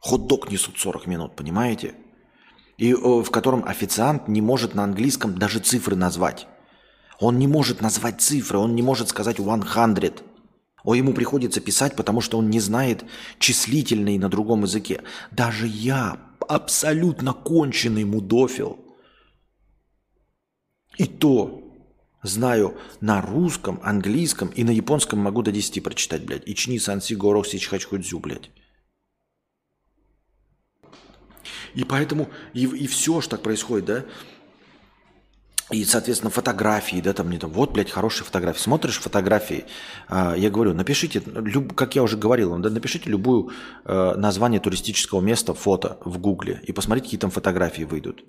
Хот-дог 0.00 0.50
несут 0.50 0.78
40 0.78 1.06
минут, 1.06 1.36
понимаете? 1.36 1.94
И 2.76 2.92
в 2.92 3.30
котором 3.30 3.64
официант 3.64 4.28
не 4.28 4.40
может 4.40 4.74
на 4.74 4.84
английском 4.84 5.38
даже 5.38 5.60
цифры 5.60 5.96
назвать. 5.96 6.46
Он 7.18 7.38
не 7.38 7.46
может 7.46 7.80
назвать 7.80 8.20
цифры, 8.20 8.58
он 8.58 8.74
не 8.74 8.82
может 8.82 9.08
сказать 9.08 9.36
100. 9.36 10.12
О, 10.84 10.94
ему 10.94 11.14
приходится 11.14 11.60
писать, 11.60 11.96
потому 11.96 12.20
что 12.20 12.38
он 12.38 12.50
не 12.50 12.60
знает 12.60 13.04
числительный 13.38 14.18
на 14.18 14.28
другом 14.28 14.62
языке. 14.62 15.02
Даже 15.30 15.66
я, 15.66 16.20
абсолютно 16.46 17.32
конченый 17.32 18.04
мудофил, 18.04 18.78
и 20.96 21.06
то 21.06 21.62
знаю 22.22 22.76
на 23.00 23.20
русском, 23.20 23.80
английском 23.82 24.48
и 24.48 24.62
на 24.64 24.70
японском 24.70 25.18
могу 25.18 25.42
до 25.42 25.50
10 25.50 25.82
прочитать, 25.82 26.24
блядь. 26.24 26.46
Ични 26.46 26.78
санси 26.78 27.14
горох 27.14 27.46
сичхачхудзю, 27.46 28.20
блядь. 28.20 28.50
И 31.76 31.84
поэтому, 31.84 32.30
и, 32.54 32.64
и 32.64 32.86
все, 32.86 33.20
что 33.20 33.32
так 33.32 33.42
происходит, 33.42 33.84
да, 33.84 34.04
и, 35.70 35.84
соответственно, 35.84 36.30
фотографии, 36.30 37.00
да, 37.00 37.12
там 37.12 37.28
не 37.28 37.38
там, 37.38 37.50
вот, 37.50 37.72
блядь, 37.72 37.90
хорошие 37.90 38.24
фотографии. 38.24 38.60
Смотришь 38.60 38.98
фотографии, 38.98 39.66
э, 40.08 40.34
я 40.38 40.48
говорю, 40.48 40.74
напишите, 40.74 41.22
люб, 41.26 41.74
как 41.74 41.94
я 41.96 42.02
уже 42.02 42.16
говорил, 42.16 42.56
да, 42.58 42.70
напишите 42.70 43.10
любую 43.10 43.50
э, 43.84 44.14
название 44.16 44.60
туристического 44.60 45.20
места, 45.20 45.54
фото 45.54 45.98
в 46.04 46.18
гугле, 46.18 46.62
и 46.62 46.72
посмотрите, 46.72 47.06
какие 47.06 47.20
там 47.20 47.30
фотографии 47.30 47.82
выйдут. 47.82 48.24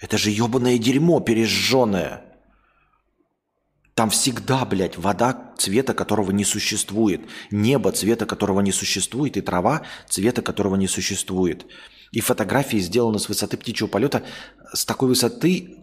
Это 0.00 0.18
же 0.18 0.30
ебаное 0.30 0.78
дерьмо 0.78 1.20
пережженное. 1.20 2.24
Там 3.94 4.10
всегда, 4.10 4.64
блядь, 4.64 4.98
вода 4.98 5.54
цвета 5.56 5.94
которого 5.94 6.30
не 6.32 6.44
существует, 6.44 7.20
небо 7.50 7.92
цвета 7.92 8.26
которого 8.26 8.60
не 8.60 8.72
существует, 8.72 9.36
и 9.36 9.40
трава 9.40 9.82
цвета 10.08 10.42
которого 10.42 10.76
не 10.76 10.88
существует. 10.88 11.66
И 12.12 12.20
фотографии 12.20 12.78
сделаны 12.78 13.18
с 13.18 13.28
высоты 13.28 13.56
птичьего 13.56 13.88
полета, 13.88 14.22
с 14.72 14.84
такой 14.84 15.08
высоты 15.08 15.76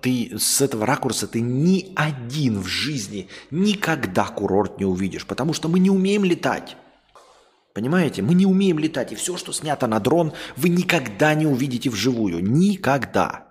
ты 0.00 0.32
с 0.38 0.60
этого 0.60 0.86
ракурса 0.86 1.26
ты 1.26 1.40
ни 1.40 1.92
один 1.96 2.60
в 2.60 2.66
жизни 2.66 3.28
никогда 3.50 4.24
курорт 4.26 4.78
не 4.78 4.84
увидишь, 4.84 5.26
потому 5.26 5.52
что 5.52 5.68
мы 5.68 5.80
не 5.80 5.90
умеем 5.90 6.24
летать. 6.24 6.76
Понимаете? 7.74 8.22
Мы 8.22 8.34
не 8.34 8.46
умеем 8.46 8.78
летать, 8.78 9.12
и 9.12 9.14
все, 9.14 9.36
что 9.36 9.52
снято 9.52 9.86
на 9.86 10.00
дрон, 10.00 10.32
вы 10.56 10.68
никогда 10.68 11.34
не 11.34 11.46
увидите 11.46 11.88
вживую. 11.88 12.42
Никогда. 12.42 13.49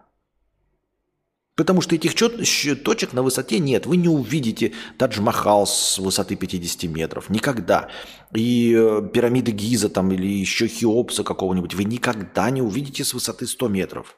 Потому 1.60 1.82
что 1.82 1.94
этих 1.94 2.16
точек 2.16 3.12
на 3.12 3.22
высоте 3.22 3.60
нет. 3.60 3.86
Вы 3.86 3.98
не 3.98 4.08
увидите 4.08 4.72
Тадж-Махал 4.98 5.68
с 5.68 6.00
высоты 6.00 6.38
50 6.38 6.84
метров. 6.84 7.30
Никогда. 7.30 7.90
И 8.34 8.74
э, 8.74 9.02
пирамиды 9.14 9.52
Гиза 9.52 9.90
там 9.90 10.10
или 10.14 10.26
еще 10.26 10.70
Хеопса 10.70 11.26
какого-нибудь 11.26 11.74
вы 11.74 11.84
никогда 11.84 12.50
не 12.50 12.62
увидите 12.62 13.04
с 13.04 13.14
высоты 13.14 13.46
100 13.46 13.68
метров. 13.68 14.16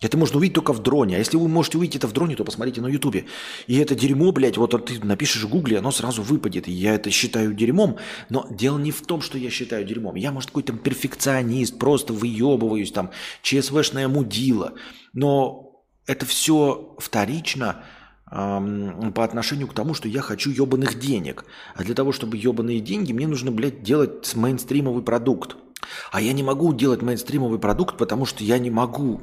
Это 0.00 0.16
можно 0.16 0.38
увидеть 0.38 0.54
только 0.54 0.72
в 0.72 0.78
дроне. 0.78 1.16
А 1.16 1.18
если 1.18 1.36
вы 1.36 1.46
можете 1.46 1.76
увидеть 1.76 1.96
это 1.96 2.08
в 2.08 2.12
дроне, 2.12 2.34
то 2.34 2.44
посмотрите 2.44 2.80
на 2.80 2.86
ютубе. 2.86 3.26
И 3.66 3.76
это 3.76 3.94
дерьмо, 3.94 4.32
блядь, 4.32 4.56
вот 4.56 4.70
ты 4.86 5.04
напишешь 5.04 5.42
в 5.42 5.48
гугле, 5.48 5.78
оно 5.78 5.90
сразу 5.92 6.22
выпадет. 6.22 6.68
И 6.68 6.72
я 6.72 6.94
это 6.94 7.10
считаю 7.10 7.52
дерьмом. 7.52 7.98
Но 8.30 8.46
дело 8.50 8.78
не 8.78 8.92
в 8.92 9.02
том, 9.02 9.20
что 9.20 9.36
я 9.36 9.50
считаю 9.50 9.84
дерьмом. 9.84 10.14
Я, 10.14 10.32
может, 10.32 10.50
какой-то 10.50 10.72
перфекционист, 10.72 11.78
просто 11.78 12.14
выебываюсь, 12.14 12.92
там, 12.92 13.10
ЧСВшная 13.42 14.08
мудила. 14.08 14.72
Но 15.12 15.84
это 16.06 16.24
все 16.24 16.96
вторично 16.98 17.84
эм, 18.30 19.12
по 19.12 19.22
отношению 19.22 19.68
к 19.68 19.74
тому, 19.74 19.92
что 19.92 20.08
я 20.08 20.22
хочу 20.22 20.50
ебаных 20.50 20.98
денег. 20.98 21.44
А 21.74 21.84
для 21.84 21.94
того, 21.94 22.12
чтобы 22.12 22.38
ебаные 22.38 22.80
деньги, 22.80 23.12
мне 23.12 23.28
нужно, 23.28 23.52
блядь, 23.52 23.82
делать 23.82 24.34
мейнстримовый 24.34 25.02
продукт. 25.02 25.56
А 26.10 26.22
я 26.22 26.32
не 26.32 26.42
могу 26.42 26.72
делать 26.72 27.02
мейнстримовый 27.02 27.58
продукт, 27.58 27.98
потому 27.98 28.24
что 28.24 28.42
я 28.44 28.58
не 28.58 28.70
могу 28.70 29.20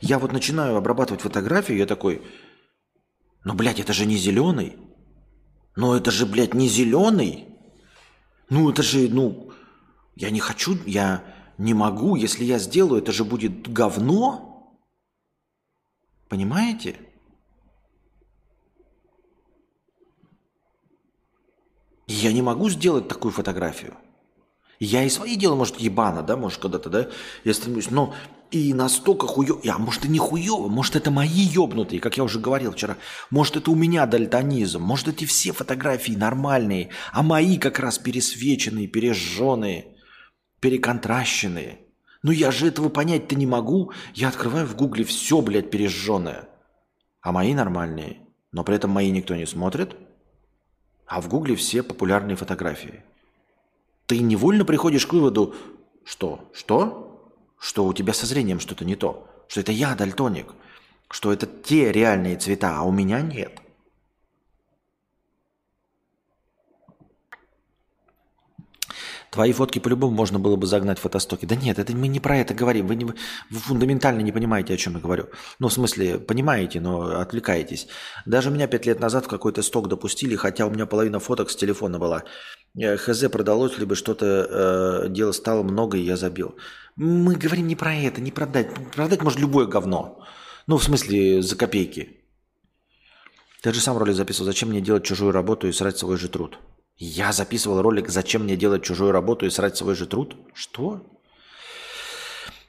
я 0.00 0.18
вот 0.18 0.32
начинаю 0.32 0.76
обрабатывать 0.76 1.22
фотографию, 1.22 1.78
я 1.78 1.86
такой, 1.86 2.22
ну, 3.44 3.54
блядь, 3.54 3.80
это 3.80 3.92
же 3.92 4.06
не 4.06 4.16
зеленый. 4.16 4.76
Ну, 5.76 5.94
это 5.94 6.10
же, 6.10 6.26
блядь, 6.26 6.54
не 6.54 6.68
зеленый. 6.68 7.46
Ну, 8.50 8.70
это 8.70 8.82
же, 8.82 9.08
ну, 9.08 9.52
я 10.16 10.30
не 10.30 10.40
хочу, 10.40 10.76
я 10.86 11.24
не 11.58 11.74
могу, 11.74 12.16
если 12.16 12.44
я 12.44 12.58
сделаю, 12.58 13.00
это 13.02 13.12
же 13.12 13.24
будет 13.24 13.72
говно. 13.72 14.76
Понимаете? 16.28 16.96
Я 22.06 22.32
не 22.32 22.42
могу 22.42 22.70
сделать 22.70 23.06
такую 23.06 23.32
фотографию. 23.32 23.94
Я 24.80 25.04
и 25.04 25.10
свои 25.10 25.36
дела, 25.36 25.56
может, 25.56 25.78
ебано, 25.78 26.22
да, 26.22 26.36
может, 26.36 26.60
когда-то, 26.60 26.88
да, 26.88 27.08
я 27.44 27.54
стремлюсь, 27.54 27.90
но 27.90 28.14
и 28.50 28.72
настолько 28.72 29.26
хуё... 29.26 29.60
А 29.68 29.78
может 29.78 30.04
и 30.04 30.08
не 30.08 30.18
хуёво, 30.18 30.68
может 30.68 30.96
это 30.96 31.10
мои 31.10 31.28
ёбнутые, 31.28 32.00
как 32.00 32.16
я 32.16 32.24
уже 32.24 32.38
говорил 32.38 32.72
вчера. 32.72 32.96
Может 33.30 33.56
это 33.56 33.70
у 33.70 33.74
меня 33.74 34.06
дальтонизм, 34.06 34.80
может 34.80 35.08
эти 35.08 35.24
все 35.24 35.52
фотографии 35.52 36.12
нормальные, 36.12 36.90
а 37.12 37.22
мои 37.22 37.58
как 37.58 37.78
раз 37.78 37.98
пересвеченные, 37.98 38.86
пережженные, 38.86 39.96
переконтращенные. 40.60 41.80
Ну 42.22 42.32
я 42.32 42.50
же 42.50 42.66
этого 42.66 42.88
понять-то 42.88 43.36
не 43.36 43.46
могу. 43.46 43.92
Я 44.14 44.28
открываю 44.28 44.66
в 44.66 44.76
гугле 44.76 45.04
все, 45.04 45.40
блядь, 45.40 45.70
пережженное. 45.70 46.48
А 47.20 47.32
мои 47.32 47.54
нормальные. 47.54 48.26
Но 48.50 48.64
при 48.64 48.76
этом 48.76 48.90
мои 48.90 49.10
никто 49.10 49.36
не 49.36 49.46
смотрит. 49.46 49.94
А 51.06 51.20
в 51.20 51.28
гугле 51.28 51.54
все 51.54 51.82
популярные 51.82 52.36
фотографии. 52.36 53.04
Ты 54.06 54.18
невольно 54.20 54.64
приходишь 54.64 55.06
к 55.06 55.12
выводу, 55.12 55.54
что? 56.04 56.50
Что? 56.54 57.07
Что 57.58 57.84
у 57.84 57.92
тебя 57.92 58.12
со 58.12 58.26
зрением 58.26 58.60
что-то 58.60 58.84
не 58.84 58.96
то, 58.96 59.26
что 59.48 59.60
это 59.60 59.72
я 59.72 59.94
дальтоник, 59.94 60.54
что 61.10 61.32
это 61.32 61.46
те 61.46 61.92
реальные 61.92 62.36
цвета, 62.36 62.78
а 62.78 62.82
у 62.82 62.92
меня 62.92 63.20
нет. 63.20 63.60
Твои 69.38 69.52
фотки 69.52 69.78
по-любому 69.78 70.16
можно 70.16 70.40
было 70.40 70.56
бы 70.56 70.66
загнать 70.66 70.98
в 70.98 71.02
фотостоки. 71.02 71.46
Да 71.46 71.54
нет, 71.54 71.78
это 71.78 71.94
мы 71.94 72.08
не 72.08 72.18
про 72.18 72.38
это 72.38 72.54
говорим. 72.54 72.88
Вы, 72.88 72.96
не, 72.96 73.04
вы 73.04 73.14
фундаментально 73.50 74.20
не 74.22 74.32
понимаете, 74.32 74.74
о 74.74 74.76
чем 74.76 74.94
я 74.94 74.98
говорю. 74.98 75.26
Ну, 75.60 75.68
в 75.68 75.72
смысле, 75.72 76.18
понимаете, 76.18 76.80
но 76.80 77.20
отвлекаетесь. 77.20 77.86
Даже 78.26 78.50
меня 78.50 78.66
пять 78.66 78.86
лет 78.86 78.98
назад 78.98 79.26
в 79.26 79.28
какой-то 79.28 79.62
сток 79.62 79.86
допустили, 79.86 80.34
хотя 80.34 80.66
у 80.66 80.70
меня 80.70 80.86
половина 80.86 81.20
фоток 81.20 81.50
с 81.50 81.56
телефона 81.56 82.00
была. 82.00 82.24
Э, 82.76 82.96
хз 82.96 83.28
продалось, 83.30 83.78
либо 83.78 83.94
что-то 83.94 84.26
э, 84.26 85.08
дело 85.08 85.30
стало 85.30 85.62
много, 85.62 85.98
и 85.98 86.02
я 86.02 86.16
забил. 86.16 86.56
Мы 86.96 87.36
говорим 87.36 87.68
не 87.68 87.76
про 87.76 87.94
это, 87.94 88.20
не 88.20 88.32
продать. 88.32 88.74
Продать 88.96 89.22
может 89.22 89.38
любое 89.38 89.66
говно. 89.66 90.18
Ну, 90.66 90.78
в 90.78 90.82
смысле, 90.82 91.42
за 91.42 91.54
копейки. 91.54 92.24
Ты 93.62 93.72
же 93.72 93.80
сам 93.80 93.98
ролик 93.98 94.16
записывал, 94.16 94.46
зачем 94.46 94.70
мне 94.70 94.80
делать 94.80 95.04
чужую 95.04 95.30
работу 95.30 95.68
и 95.68 95.72
срать 95.72 95.96
свой 95.96 96.16
же 96.16 96.28
труд? 96.28 96.58
Я 96.98 97.32
записывал 97.32 97.80
ролик 97.80 98.08
«Зачем 98.08 98.42
мне 98.42 98.56
делать 98.56 98.82
чужую 98.82 99.12
работу 99.12 99.46
и 99.46 99.50
срать 99.50 99.76
свой 99.76 99.94
же 99.94 100.06
труд?» 100.06 100.36
Что? 100.52 101.06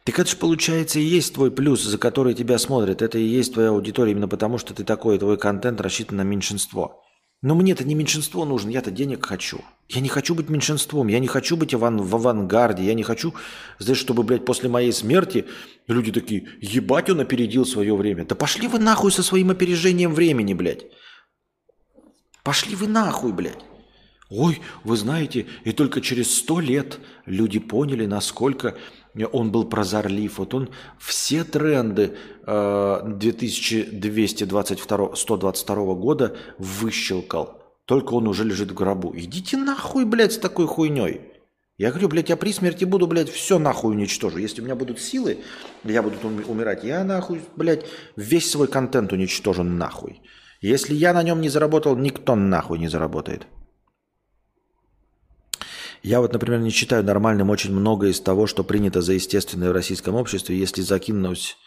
Так 0.03 0.19
это 0.19 0.29
же 0.29 0.37
получается 0.37 0.99
и 0.99 1.03
есть 1.03 1.33
твой 1.33 1.51
плюс, 1.51 1.83
за 1.83 1.97
который 1.97 2.35
тебя 2.35 2.59
смотрят. 2.59 3.01
Это 3.01 3.17
и 3.17 3.23
есть 3.23 3.53
твоя 3.53 3.69
аудитория 3.69 4.11
именно 4.11 4.27
потому, 4.27 4.59
что 4.59 4.73
ты 4.73 4.83
такой, 4.83 5.17
твой 5.17 5.37
контент 5.37 5.81
рассчитан 5.81 6.17
на 6.17 6.23
меньшинство. 6.23 7.03
Но 7.41 7.55
мне-то 7.55 7.83
не 7.85 7.95
меньшинство 7.95 8.45
нужно, 8.45 8.69
я-то 8.69 8.91
денег 8.91 9.25
хочу. 9.25 9.61
Я 9.87 10.01
не 10.01 10.09
хочу 10.09 10.35
быть 10.35 10.49
меньшинством, 10.49 11.07
я 11.07 11.19
не 11.19 11.27
хочу 11.27 11.55
быть 11.55 11.73
аван 11.73 12.01
в 12.01 12.13
авангарде, 12.15 12.83
я 12.83 12.93
не 12.93 13.03
хочу, 13.03 13.33
знаешь, 13.77 13.99
чтобы, 13.99 14.23
блядь, 14.23 14.45
после 14.45 14.67
моей 14.67 14.91
смерти 14.91 15.45
люди 15.87 16.11
такие, 16.11 16.49
ебать, 16.59 17.09
он 17.09 17.21
опередил 17.21 17.65
свое 17.65 17.95
время. 17.95 18.25
Да 18.25 18.35
пошли 18.35 18.67
вы 18.67 18.77
нахуй 18.77 19.11
со 19.11 19.23
своим 19.23 19.51
опережением 19.51 20.13
времени, 20.13 20.53
блядь. 20.53 20.85
Пошли 22.43 22.75
вы 22.75 22.87
нахуй, 22.87 23.31
блядь. 23.31 23.68
Ой, 24.29 24.61
вы 24.83 24.95
знаете, 24.95 25.47
и 25.63 25.71
только 25.71 26.01
через 26.01 26.35
сто 26.35 26.59
лет 26.59 26.99
люди 27.25 27.57
поняли, 27.57 28.05
насколько 28.05 28.75
он 29.31 29.51
был 29.51 29.65
прозорлив. 29.65 30.37
Вот 30.37 30.53
он 30.53 30.69
все 30.99 31.43
тренды 31.43 32.15
э, 32.45 33.01
2222, 33.05 35.15
122 35.15 35.93
года 35.95 36.37
выщелкал. 36.59 37.59
Только 37.85 38.13
он 38.13 38.27
уже 38.27 38.43
лежит 38.43 38.69
в 38.69 38.75
гробу. 38.75 39.11
Идите 39.15 39.57
нахуй, 39.57 40.05
блядь, 40.05 40.33
с 40.33 40.37
такой 40.37 40.67
хуйней. 40.67 41.21
Я 41.79 41.89
говорю, 41.89 42.09
блядь, 42.09 42.29
я 42.29 42.37
при 42.37 42.51
смерти 42.51 42.85
буду, 42.85 43.07
блядь, 43.07 43.29
все 43.29 43.57
нахуй 43.57 43.95
уничтожу. 43.95 44.37
Если 44.37 44.61
у 44.61 44.65
меня 44.65 44.75
будут 44.75 44.99
силы, 44.99 45.39
я 45.83 46.03
буду 46.03 46.17
умирать, 46.47 46.83
я 46.83 47.03
нахуй, 47.03 47.41
блядь, 47.55 47.87
весь 48.15 48.51
свой 48.51 48.67
контент 48.67 49.11
уничтожу 49.11 49.63
нахуй. 49.63 50.21
Если 50.61 50.93
я 50.93 51.13
на 51.13 51.23
нем 51.23 51.41
не 51.41 51.49
заработал, 51.49 51.95
никто 51.95 52.35
нахуй 52.35 52.77
не 52.77 52.89
заработает. 52.89 53.47
Я 56.01 56.21
вот, 56.21 56.33
например, 56.33 56.59
не 56.59 56.69
считаю 56.69 57.03
нормальным 57.03 57.49
очень 57.49 57.73
многое 57.73 58.11
из 58.11 58.21
того, 58.21 58.47
что 58.47 58.63
принято 58.63 59.01
за 59.01 59.13
естественное 59.13 59.69
в 59.69 59.73
российском 59.73 60.15
обществе. 60.15 60.57
Если 60.57 60.81
закинусь, 60.81 61.57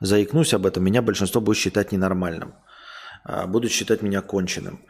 заикнусь 0.00 0.54
об 0.54 0.66
этом, 0.66 0.84
меня 0.84 1.02
большинство 1.02 1.40
будет 1.40 1.56
считать 1.56 1.92
ненормальным. 1.92 2.54
А, 3.24 3.46
будут 3.46 3.70
считать 3.70 4.02
меня 4.02 4.22
конченым. 4.22 4.84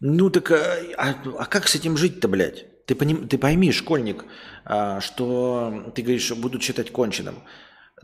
Ну 0.00 0.30
так, 0.30 0.50
а, 0.50 0.76
а, 0.98 1.14
а 1.38 1.44
как 1.46 1.68
с 1.68 1.74
этим 1.74 1.96
жить-то, 1.96 2.28
блядь? 2.28 2.66
Ты, 2.86 2.94
поним, 2.94 3.28
ты 3.28 3.38
пойми, 3.38 3.72
школьник, 3.72 4.24
а, 4.64 5.00
что 5.00 5.92
ты 5.94 6.02
говоришь, 6.02 6.24
что 6.24 6.36
будут 6.36 6.62
считать 6.62 6.90
конченым 6.90 7.36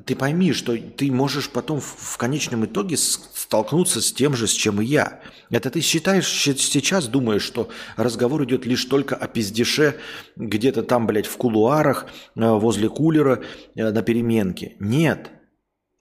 ты 0.04 0.14
пойми, 0.14 0.52
что 0.52 0.76
ты 0.76 1.10
можешь 1.10 1.50
потом 1.50 1.80
в, 1.80 2.16
конечном 2.18 2.64
итоге 2.64 2.96
столкнуться 2.96 4.00
с 4.00 4.12
тем 4.12 4.34
же, 4.34 4.46
с 4.46 4.52
чем 4.52 4.80
и 4.80 4.84
я. 4.84 5.20
Это 5.50 5.70
ты 5.70 5.80
считаешь, 5.80 6.28
сейчас 6.28 7.08
думаешь, 7.08 7.42
что 7.42 7.68
разговор 7.96 8.44
идет 8.44 8.64
лишь 8.64 8.84
только 8.84 9.16
о 9.16 9.26
пиздеше 9.26 9.98
где-то 10.36 10.82
там, 10.82 11.06
блядь, 11.06 11.26
в 11.26 11.36
кулуарах, 11.36 12.06
э, 12.36 12.48
возле 12.48 12.88
кулера, 12.88 13.42
э, 13.74 13.90
на 13.90 14.02
переменке. 14.02 14.76
Нет. 14.78 15.30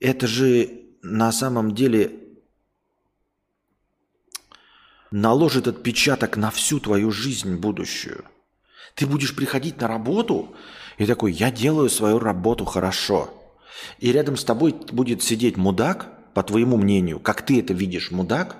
Это 0.00 0.26
же 0.26 0.70
на 1.02 1.32
самом 1.32 1.74
деле 1.74 2.12
наложит 5.10 5.66
отпечаток 5.66 6.36
на 6.36 6.50
всю 6.50 6.78
твою 6.78 7.10
жизнь 7.10 7.56
будущую. 7.56 8.24
Ты 8.94 9.06
будешь 9.06 9.34
приходить 9.34 9.80
на 9.80 9.88
работу 9.88 10.54
и 10.98 11.06
такой, 11.06 11.32
я 11.32 11.50
делаю 11.50 11.88
свою 11.88 12.18
работу 12.20 12.64
хорошо– 12.64 13.34
и 13.98 14.12
рядом 14.12 14.36
с 14.36 14.44
тобой 14.44 14.74
будет 14.92 15.22
сидеть 15.22 15.56
мудак, 15.56 16.18
по 16.34 16.42
твоему 16.42 16.76
мнению, 16.76 17.18
как 17.18 17.42
ты 17.42 17.58
это 17.58 17.74
видишь, 17.74 18.10
мудак, 18.10 18.58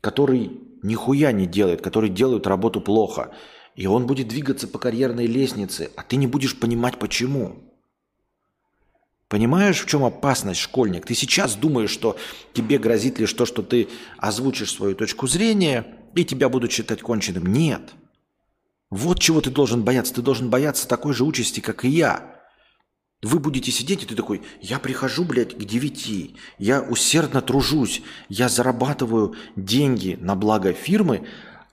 который 0.00 0.60
нихуя 0.82 1.32
не 1.32 1.46
делает, 1.46 1.80
который 1.80 2.10
делает 2.10 2.46
работу 2.46 2.80
плохо. 2.80 3.32
И 3.76 3.86
он 3.86 4.06
будет 4.06 4.28
двигаться 4.28 4.68
по 4.68 4.78
карьерной 4.78 5.26
лестнице, 5.26 5.90
а 5.96 6.02
ты 6.02 6.16
не 6.16 6.26
будешь 6.26 6.58
понимать, 6.58 6.98
почему. 6.98 7.56
Понимаешь, 9.28 9.80
в 9.80 9.86
чем 9.86 10.04
опасность, 10.04 10.60
школьник? 10.60 11.06
Ты 11.06 11.14
сейчас 11.14 11.54
думаешь, 11.54 11.90
что 11.90 12.16
тебе 12.52 12.78
грозит 12.78 13.18
лишь 13.18 13.32
то, 13.32 13.46
что 13.46 13.62
ты 13.62 13.88
озвучишь 14.18 14.72
свою 14.72 14.94
точку 14.94 15.26
зрения, 15.26 15.86
и 16.14 16.24
тебя 16.24 16.48
будут 16.48 16.72
считать 16.72 17.00
конченым. 17.00 17.46
Нет. 17.46 17.94
Вот 18.90 19.18
чего 19.18 19.40
ты 19.40 19.50
должен 19.50 19.82
бояться. 19.82 20.14
Ты 20.14 20.22
должен 20.22 20.50
бояться 20.50 20.86
такой 20.86 21.14
же 21.14 21.24
участи, 21.24 21.60
как 21.60 21.84
и 21.84 21.88
я. 21.88 22.33
Вы 23.24 23.38
будете 23.38 23.70
сидеть, 23.70 24.02
и 24.02 24.06
ты 24.06 24.14
такой, 24.14 24.42
я 24.60 24.78
прихожу, 24.78 25.24
блядь, 25.24 25.56
к 25.56 25.64
девяти, 25.64 26.36
я 26.58 26.82
усердно 26.82 27.40
тружусь, 27.40 28.02
я 28.28 28.50
зарабатываю 28.50 29.34
деньги 29.56 30.18
на 30.20 30.36
благо 30.36 30.74
фирмы, 30.74 31.26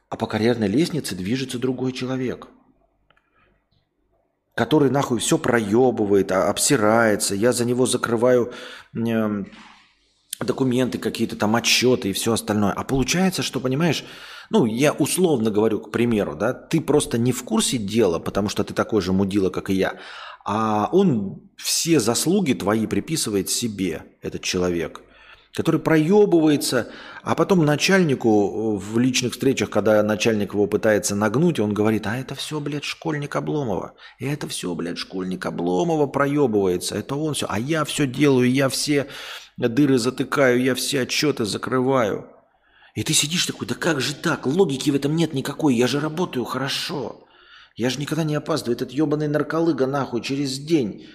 а 0.08 0.16
по 0.16 0.28
карьерной 0.28 0.70
лестнице 0.70 1.14
движется 1.14 1.60
другой 1.60 1.92
человек, 1.92 2.48
который 4.56 4.90
нахуй 4.90 5.20
все 5.20 5.38
проебывает, 5.38 6.32
а, 6.32 6.50
обсирается, 6.50 7.36
я 7.36 7.52
за 7.52 7.66
него 7.66 7.86
закрываю 7.86 8.54
э, 8.96 9.44
документы 10.40 11.00
какие-то, 11.00 11.36
там 11.36 11.58
отчеты 11.58 12.12
и 12.12 12.14
все 12.14 12.32
остальное. 12.32 12.72
А 12.72 12.86
получается, 12.86 13.44
что, 13.44 13.60
понимаешь, 13.60 14.06
ну, 14.52 14.66
я 14.66 14.92
условно 14.92 15.50
говорю, 15.50 15.80
к 15.80 15.92
примеру, 15.92 16.36
да, 16.36 16.54
ты 16.54 16.82
просто 16.82 17.18
не 17.18 17.32
в 17.32 17.44
курсе 17.44 17.78
дела, 17.78 18.20
потому 18.20 18.50
что 18.50 18.66
ты 18.66 18.74
такой 18.74 19.02
же 19.02 19.14
мудила, 19.14 19.50
как 19.50 19.70
и 19.70 19.76
я, 19.76 19.96
а 20.44 20.90
он 20.92 21.50
все 21.56 22.02
заслуги 22.02 22.52
твои 22.52 22.86
приписывает 22.86 23.50
себе, 23.50 24.04
этот 24.22 24.42
человек, 24.42 25.02
который 25.54 25.80
проебывается, 25.80 26.90
а 27.24 27.34
потом 27.36 27.64
начальнику 27.64 28.76
в 28.76 29.00
личных 29.00 29.32
встречах, 29.34 29.70
когда 29.70 30.04
начальник 30.04 30.54
его 30.54 30.68
пытается 30.68 31.16
нагнуть, 31.16 31.60
он 31.62 31.74
говорит, 31.74 32.06
а 32.06 32.18
это 32.18 32.36
все, 32.36 32.60
блядь, 32.60 32.84
школьник 32.84 33.34
Обломова. 33.38 33.94
Это 34.20 34.50
все, 34.50 34.76
блядь, 34.76 34.98
школьник 34.98 35.46
Обломова 35.46 36.08
проебывается. 36.08 36.96
Это 36.96 37.16
он 37.16 37.36
все. 37.36 37.46
А 37.50 37.58
я 37.58 37.86
все 37.86 38.06
делаю, 38.06 38.52
я 38.52 38.68
все 38.68 39.08
дыры 39.58 39.98
затыкаю, 39.98 40.62
я 40.62 40.76
все 40.76 41.02
отчеты 41.02 41.46
закрываю. 41.46 42.28
И 42.96 43.04
ты 43.04 43.14
сидишь 43.14 43.46
такой, 43.46 43.68
да 43.68 43.76
как 43.76 44.02
же 44.02 44.14
так? 44.14 44.46
Логики 44.46 44.90
в 44.90 44.96
этом 44.96 45.16
нет 45.16 45.34
никакой, 45.34 45.76
я 45.76 45.88
же 45.88 46.00
работаю 46.00 46.46
хорошо. 46.46 47.28
Я 47.76 47.90
же 47.90 48.00
никогда 48.00 48.24
не 48.24 48.36
опаздываю. 48.36 48.76
Этот 48.76 48.92
ебаный 48.92 49.28
нарколыга 49.28 49.88
нахуй 49.88 50.22
через 50.22 50.60
день. 50.60 51.08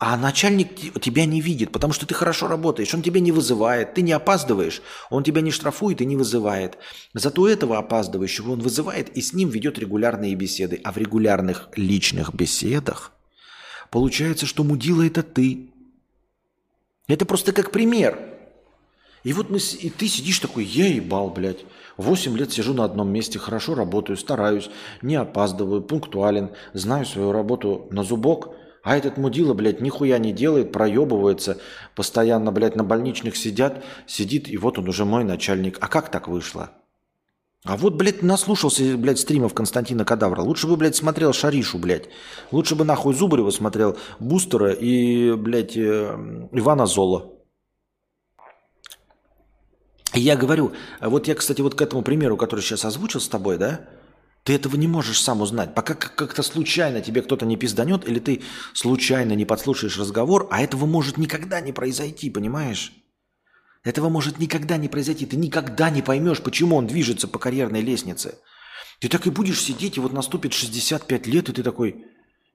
А 0.00 0.16
начальник 0.16 1.00
тебя 1.00 1.26
не 1.26 1.40
видит, 1.40 1.72
потому 1.72 1.92
что 1.92 2.06
ты 2.06 2.14
хорошо 2.14 2.46
работаешь. 2.46 2.94
Он 2.94 3.02
тебя 3.02 3.20
не 3.20 3.32
вызывает, 3.32 3.94
ты 3.94 4.02
не 4.02 4.12
опаздываешь. 4.12 4.80
Он 5.10 5.24
тебя 5.24 5.40
не 5.40 5.50
штрафует 5.50 6.00
и 6.00 6.06
не 6.06 6.16
вызывает. 6.16 6.78
Зато 7.14 7.48
этого 7.48 7.78
опаздывающего 7.78 8.52
он 8.52 8.60
вызывает 8.60 9.08
и 9.16 9.20
с 9.20 9.32
ним 9.32 9.48
ведет 9.48 9.78
регулярные 9.78 10.36
беседы. 10.36 10.80
А 10.84 10.92
в 10.92 10.98
регулярных 10.98 11.68
личных 11.74 12.32
беседах 12.32 13.12
получается, 13.90 14.46
что 14.46 14.62
мудила 14.62 15.04
это 15.04 15.24
ты. 15.24 15.70
Это 17.08 17.24
просто 17.26 17.52
как 17.52 17.72
пример. 17.72 18.27
И 19.24 19.32
вот 19.32 19.50
мы, 19.50 19.58
и 19.58 19.90
ты 19.90 20.06
сидишь 20.06 20.38
такой, 20.38 20.64
я 20.64 20.86
ебал, 20.86 21.30
блядь. 21.30 21.64
Восемь 21.96 22.36
лет 22.36 22.52
сижу 22.52 22.74
на 22.74 22.84
одном 22.84 23.12
месте, 23.12 23.38
хорошо 23.38 23.74
работаю, 23.74 24.16
стараюсь, 24.16 24.70
не 25.02 25.16
опаздываю, 25.16 25.82
пунктуален, 25.82 26.50
знаю 26.72 27.04
свою 27.04 27.32
работу 27.32 27.88
на 27.90 28.04
зубок, 28.04 28.54
а 28.84 28.96
этот 28.96 29.16
мудила, 29.16 29.52
блядь, 29.52 29.80
нихуя 29.80 30.18
не 30.18 30.32
делает, 30.32 30.72
проебывается, 30.72 31.58
постоянно, 31.96 32.52
блядь, 32.52 32.76
на 32.76 32.84
больничных 32.84 33.36
сидят, 33.36 33.84
сидит, 34.06 34.48
и 34.48 34.56
вот 34.56 34.78
он 34.78 34.88
уже 34.88 35.04
мой 35.04 35.24
начальник. 35.24 35.78
А 35.80 35.88
как 35.88 36.10
так 36.10 36.28
вышло? 36.28 36.70
А 37.64 37.76
вот, 37.76 37.96
блядь, 37.96 38.22
наслушался, 38.22 38.96
блядь, 38.96 39.18
стримов 39.18 39.52
Константина 39.52 40.04
Кадавра. 40.04 40.42
Лучше 40.42 40.68
бы, 40.68 40.76
блядь, 40.76 40.94
смотрел 40.94 41.32
Шаришу, 41.32 41.78
блядь. 41.78 42.08
Лучше 42.52 42.76
бы 42.76 42.84
нахуй 42.84 43.14
Зубарева 43.14 43.50
смотрел, 43.50 43.98
Бустера 44.20 44.70
и, 44.72 45.32
блядь, 45.32 45.76
э, 45.76 46.48
Ивана 46.52 46.86
Зола. 46.86 47.37
Я 50.14 50.36
говорю, 50.36 50.72
вот 51.00 51.28
я, 51.28 51.34
кстати, 51.34 51.60
вот 51.60 51.74
к 51.74 51.82
этому 51.82 52.02
примеру, 52.02 52.36
который 52.36 52.60
сейчас 52.60 52.84
озвучил 52.84 53.20
с 53.20 53.28
тобой, 53.28 53.58
да, 53.58 53.88
ты 54.44 54.54
этого 54.54 54.76
не 54.76 54.88
можешь 54.88 55.20
сам 55.20 55.42
узнать. 55.42 55.74
Пока 55.74 55.94
как-то 55.94 56.42
случайно 56.42 57.02
тебе 57.02 57.20
кто-то 57.22 57.44
не 57.44 57.56
пизданет, 57.56 58.08
или 58.08 58.18
ты 58.18 58.42
случайно 58.72 59.34
не 59.34 59.44
подслушаешь 59.44 59.98
разговор, 59.98 60.48
а 60.50 60.62
этого 60.62 60.86
может 60.86 61.18
никогда 61.18 61.60
не 61.60 61.72
произойти, 61.72 62.30
понимаешь? 62.30 62.92
Этого 63.84 64.08
может 64.08 64.38
никогда 64.38 64.76
не 64.76 64.88
произойти. 64.88 65.26
Ты 65.26 65.36
никогда 65.36 65.90
не 65.90 66.02
поймешь, 66.02 66.40
почему 66.40 66.76
он 66.76 66.86
движется 66.86 67.28
по 67.28 67.38
карьерной 67.38 67.82
лестнице. 67.82 68.38
Ты 69.00 69.08
так 69.08 69.26
и 69.26 69.30
будешь 69.30 69.60
сидеть, 69.60 69.96
и 69.96 70.00
вот 70.00 70.12
наступит 70.12 70.52
65 70.52 71.26
лет, 71.26 71.48
и 71.48 71.52
ты 71.52 71.62
такой, 71.62 72.04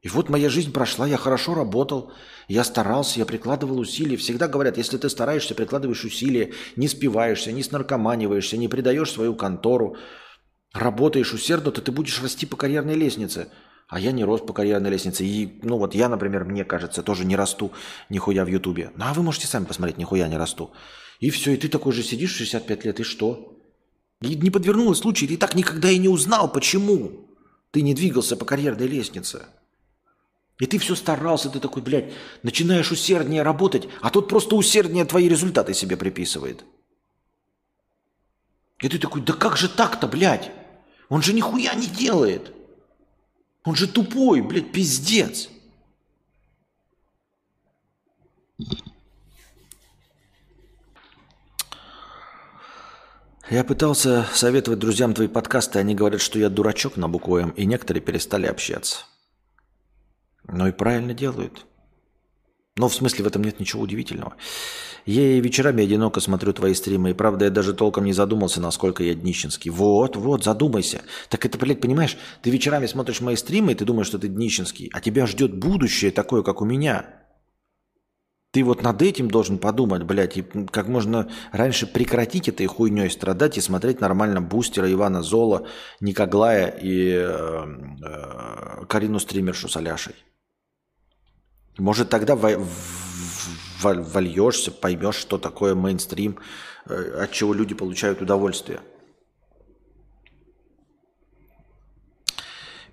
и 0.03 0.09
вот 0.09 0.27
моя 0.27 0.49
жизнь 0.49 0.73
прошла, 0.73 1.07
я 1.07 1.15
хорошо 1.15 1.55
работал, 1.55 2.11
я 2.49 2.65
старался, 2.65 3.19
я 3.19 3.25
прикладывал 3.25 3.79
усилия. 3.79 4.17
Всегда 4.17 4.49
говорят, 4.49 4.77
если 4.77 4.97
ты 4.97 5.09
стараешься, 5.09 5.55
прикладываешь 5.55 6.03
усилия, 6.03 6.51
не 6.75 6.89
спиваешься, 6.89 7.53
не 7.53 7.63
снаркоманиваешься, 7.63 8.57
не 8.57 8.67
предаешь 8.67 9.11
свою 9.11 9.33
контору, 9.33 9.95
работаешь 10.73 11.33
усердно, 11.33 11.71
то 11.71 11.81
ты 11.81 11.93
будешь 11.93 12.21
расти 12.21 12.45
по 12.45 12.57
карьерной 12.57 12.95
лестнице. 12.95 13.47
А 13.87 13.97
я 13.97 14.11
не 14.11 14.25
рос 14.25 14.41
по 14.41 14.51
карьерной 14.51 14.89
лестнице. 14.89 15.23
И, 15.23 15.61
ну 15.63 15.77
вот 15.77 15.95
я, 15.95 16.09
например, 16.09 16.43
мне 16.43 16.65
кажется, 16.65 17.01
тоже 17.01 17.23
не 17.23 17.37
расту 17.37 17.71
нихуя 18.09 18.43
в 18.43 18.49
Ютубе. 18.49 18.91
Ну 18.97 19.05
а 19.07 19.13
вы 19.13 19.23
можете 19.23 19.47
сами 19.47 19.63
посмотреть, 19.63 19.97
нихуя 19.97 20.27
не 20.27 20.35
расту. 20.35 20.71
И 21.21 21.29
все, 21.29 21.53
и 21.53 21.57
ты 21.57 21.69
такой 21.69 21.93
же 21.93 22.03
сидишь 22.03 22.35
65 22.35 22.83
лет, 22.83 22.99
и 22.99 23.03
что? 23.03 23.57
И 24.21 24.35
не 24.35 24.49
подвернулось 24.49 24.97
случай, 24.97 25.27
ты 25.27 25.37
так 25.37 25.55
никогда 25.55 25.89
и 25.89 25.97
не 25.97 26.09
узнал, 26.09 26.51
почему 26.51 27.29
ты 27.71 27.81
не 27.81 27.93
двигался 27.93 28.35
по 28.35 28.43
карьерной 28.43 28.87
лестнице. 28.87 29.45
И 30.59 30.65
ты 30.65 30.77
все 30.77 30.95
старался, 30.95 31.49
ты 31.49 31.59
такой, 31.59 31.81
блядь, 31.81 32.13
начинаешь 32.43 32.91
усерднее 32.91 33.41
работать, 33.41 33.87
а 34.01 34.09
тот 34.09 34.29
просто 34.29 34.55
усерднее 34.55 35.05
твои 35.05 35.27
результаты 35.27 35.73
себе 35.73 35.97
приписывает. 35.97 36.63
И 38.79 38.89
ты 38.89 38.99
такой, 38.99 39.21
да 39.21 39.33
как 39.33 39.57
же 39.57 39.67
так-то, 39.67 40.07
блядь? 40.07 40.51
Он 41.09 41.21
же 41.21 41.33
нихуя 41.33 41.73
не 41.73 41.87
делает. 41.87 42.53
Он 43.63 43.75
же 43.75 43.87
тупой, 43.87 44.41
блядь, 44.41 44.71
пиздец. 44.71 45.49
Я 53.49 53.63
пытался 53.63 54.25
советовать 54.33 54.79
друзьям 54.79 55.13
твои 55.13 55.27
подкасты, 55.27 55.79
они 55.79 55.95
говорят, 55.95 56.21
что 56.21 56.39
я 56.39 56.49
дурачок 56.49 56.97
на 56.97 57.09
букву 57.09 57.37
М, 57.37 57.49
и 57.51 57.65
некоторые 57.65 58.01
перестали 58.01 58.47
общаться. 58.47 59.05
Но 60.47 60.67
и 60.67 60.71
правильно 60.71 61.13
делают. 61.13 61.65
Но 62.75 62.89
в 62.89 62.95
смысле 62.95 63.23
в 63.23 63.27
этом 63.27 63.43
нет 63.43 63.59
ничего 63.59 63.83
удивительного. 63.83 64.33
Я 65.05 65.33
и 65.33 65.41
вечерами 65.41 65.83
одиноко 65.83 66.21
смотрю 66.21 66.53
твои 66.53 66.73
стримы, 66.73 67.11
и 67.11 67.13
правда 67.13 67.45
я 67.45 67.51
даже 67.51 67.73
толком 67.73 68.05
не 68.05 68.13
задумался, 68.13 68.61
насколько 68.61 69.03
я 69.03 69.13
днищенский. 69.13 69.69
Вот, 69.69 70.15
вот, 70.15 70.43
задумайся. 70.43 71.01
Так 71.29 71.45
это, 71.45 71.57
блядь, 71.57 71.81
понимаешь, 71.81 72.17
ты 72.41 72.49
вечерами 72.49 72.85
смотришь 72.87 73.21
мои 73.21 73.35
стримы, 73.35 73.73
и 73.73 73.75
ты 73.75 73.85
думаешь, 73.85 74.07
что 74.07 74.17
ты 74.17 74.27
днищенский, 74.27 74.89
а 74.93 75.01
тебя 75.01 75.27
ждет 75.27 75.53
будущее 75.53 76.11
такое, 76.11 76.41
как 76.41 76.61
у 76.61 76.65
меня. 76.65 77.05
Ты 78.51 78.63
вот 78.63 78.81
над 78.81 79.01
этим 79.01 79.29
должен 79.29 79.57
подумать, 79.57 80.03
блядь, 80.03 80.37
и 80.37 80.43
как 80.71 80.87
можно 80.87 81.29
раньше 81.51 81.85
прекратить 81.85 82.47
этой 82.47 82.67
хуйней 82.67 83.09
страдать 83.09 83.57
и 83.57 83.61
смотреть 83.61 83.99
нормально 83.99 84.41
Бустера, 84.41 84.91
Ивана 84.91 85.21
Зола, 85.21 85.67
Никоглая 85.99 86.67
и 86.67 87.13
э, 87.13 87.65
э, 88.05 88.85
Карину 88.87 89.19
Стримершу 89.19 89.67
с 89.67 89.75
Аляшей. 89.75 90.13
Может, 91.77 92.09
тогда 92.09 92.35
вольешься, 93.81 94.71
поймешь, 94.71 95.15
что 95.15 95.37
такое 95.37 95.75
мейнстрим, 95.75 96.37
э, 96.85 97.23
от 97.23 97.31
чего 97.31 97.53
люди 97.53 97.73
получают 97.73 98.21
удовольствие. 98.21 98.81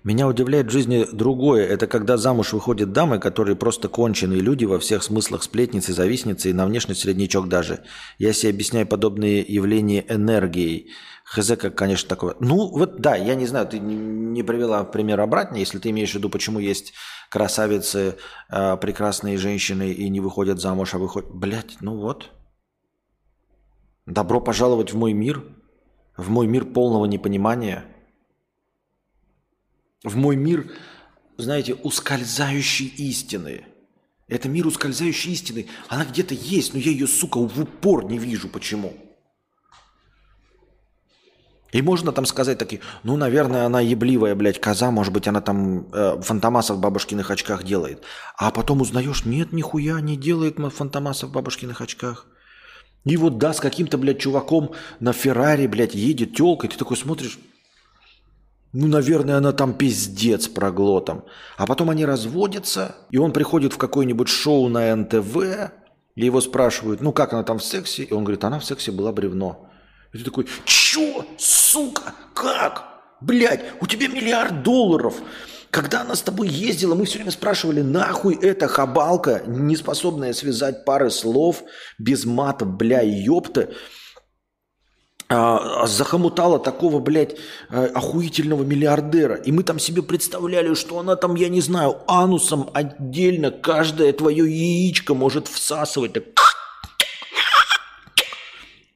Меня 0.03 0.27
удивляет 0.27 0.67
в 0.67 0.71
жизни 0.71 1.05
другое. 1.11 1.67
Это 1.67 1.85
когда 1.85 2.17
замуж 2.17 2.53
выходят 2.53 2.91
дамы, 2.91 3.19
которые 3.19 3.55
просто 3.55 3.87
конченые 3.87 4.39
люди 4.39 4.65
во 4.65 4.79
всех 4.79 5.03
смыслах 5.03 5.43
сплетницы, 5.43 5.93
завистницы 5.93 6.49
и 6.49 6.53
на 6.53 6.65
внешность 6.65 7.01
среднячок 7.01 7.47
даже. 7.47 7.83
Я 8.17 8.33
себе 8.33 8.49
объясняю 8.49 8.87
подобные 8.87 9.41
явления 9.41 10.03
энергией. 10.09 10.89
Хз, 11.23 11.51
как, 11.55 11.75
конечно, 11.75 12.09
такое. 12.09 12.35
Ну, 12.39 12.71
вот 12.71 12.99
да, 12.99 13.15
я 13.15 13.35
не 13.35 13.45
знаю, 13.45 13.67
ты 13.67 13.77
не 13.77 14.41
привела 14.41 14.83
пример 14.83 15.19
обратно, 15.21 15.57
если 15.57 15.77
ты 15.77 15.91
имеешь 15.91 16.11
в 16.11 16.15
виду, 16.15 16.29
почему 16.29 16.57
есть 16.57 16.93
красавицы, 17.29 18.15
э, 18.49 18.77
прекрасные 18.77 19.37
женщины 19.37 19.91
и 19.91 20.09
не 20.09 20.19
выходят 20.19 20.59
замуж, 20.59 20.95
а 20.95 20.97
выходят... 20.97 21.29
Блять, 21.31 21.77
ну 21.79 21.97
вот. 21.97 22.31
Добро 24.07 24.41
пожаловать 24.41 24.93
в 24.93 24.97
мой 24.97 25.13
мир, 25.13 25.43
в 26.17 26.31
мой 26.31 26.47
мир 26.47 26.65
полного 26.65 27.05
непонимания, 27.05 27.85
в 30.03 30.15
мой 30.15 30.35
мир, 30.35 30.71
знаете, 31.37 31.73
ускользающей 31.73 32.87
истины. 32.87 33.65
Это 34.27 34.47
мир 34.47 34.67
ускользающей 34.67 35.33
истины. 35.33 35.67
Она 35.89 36.05
где-то 36.05 36.33
есть, 36.33 36.73
но 36.73 36.79
я 36.79 36.91
ее, 36.91 37.07
сука, 37.07 37.37
в 37.37 37.61
упор 37.61 38.05
не 38.05 38.17
вижу. 38.17 38.47
Почему? 38.47 38.93
И 41.71 41.81
можно 41.81 42.11
там 42.11 42.25
сказать 42.25 42.57
такие, 42.57 42.81
ну, 43.03 43.15
наверное, 43.15 43.65
она 43.65 43.79
ебливая, 43.79 44.35
блядь, 44.35 44.59
коза, 44.59 44.91
может 44.91 45.13
быть, 45.13 45.27
она 45.27 45.39
там 45.39 45.87
э, 45.93 46.21
фантомаса 46.21 46.73
в 46.73 46.81
бабушкиных 46.81 47.31
очках 47.31 47.63
делает. 47.63 48.03
А 48.37 48.51
потом 48.51 48.81
узнаешь, 48.81 49.23
нет, 49.25 49.53
нихуя 49.53 50.01
не 50.01 50.17
делает 50.17 50.57
фантомаса 50.73 51.27
в 51.27 51.31
бабушкиных 51.31 51.79
очках. 51.79 52.25
И 53.05 53.15
вот 53.17 53.37
да, 53.37 53.53
с 53.53 53.59
каким-то, 53.59 53.97
блядь, 53.97 54.19
чуваком 54.19 54.73
на 54.99 55.13
Феррари, 55.13 55.67
блядь, 55.67 55.95
едет 55.95 56.35
телка, 56.35 56.67
и 56.67 56.69
ты 56.69 56.77
такой 56.77 56.97
смотришь, 56.97 57.39
ну, 58.73 58.87
наверное, 58.87 59.37
она 59.37 59.51
там 59.51 59.73
пиздец 59.73 60.47
проглотом. 60.47 61.25
А 61.57 61.65
потом 61.65 61.89
они 61.89 62.05
разводятся, 62.05 62.95
и 63.09 63.17
он 63.17 63.33
приходит 63.33 63.73
в 63.73 63.77
какое-нибудь 63.77 64.29
шоу 64.29 64.69
на 64.69 64.95
НТВ, 64.95 65.35
и 66.15 66.25
его 66.25 66.39
спрашивают, 66.41 67.01
ну, 67.01 67.11
как 67.11 67.33
она 67.33 67.43
там 67.43 67.59
в 67.59 67.63
сексе? 67.63 68.03
И 68.03 68.13
он 68.13 68.23
говорит, 68.23 68.43
она 68.43 68.59
в 68.59 68.65
сексе 68.65 68.91
была 68.91 69.11
бревно. 69.11 69.69
И 70.13 70.17
ты 70.17 70.23
такой, 70.23 70.47
чё, 70.65 71.25
сука, 71.37 72.13
как? 72.33 72.85
Блядь, 73.21 73.61
у 73.81 73.87
тебя 73.87 74.07
миллиард 74.07 74.63
долларов. 74.63 75.15
Когда 75.69 76.01
она 76.01 76.15
с 76.15 76.21
тобой 76.21 76.49
ездила, 76.49 76.95
мы 76.95 77.05
все 77.05 77.15
время 77.15 77.31
спрашивали, 77.31 77.81
нахуй 77.81 78.35
эта 78.35 78.67
хабалка, 78.67 79.41
не 79.47 79.77
способная 79.77 80.33
связать 80.33 80.83
пары 80.83 81.09
слов, 81.09 81.63
без 81.97 82.25
мата, 82.25 82.65
бля, 82.65 83.01
ёпта, 83.01 83.69
захомутала 85.85 86.59
такого, 86.59 86.99
блядь, 86.99 87.37
э, 87.69 87.85
охуительного 87.85 88.63
миллиардера. 88.63 89.35
И 89.35 89.51
мы 89.51 89.63
там 89.63 89.79
себе 89.79 90.01
представляли, 90.01 90.73
что 90.73 90.99
она 90.99 91.15
там, 91.15 91.35
я 91.35 91.49
не 91.49 91.61
знаю, 91.61 91.97
анусом 92.07 92.69
отдельно 92.73 93.51
каждое 93.51 94.11
твое 94.13 94.43
яичко 94.43 95.13
может 95.13 95.47
всасывать. 95.47 96.13
Так 96.13 96.25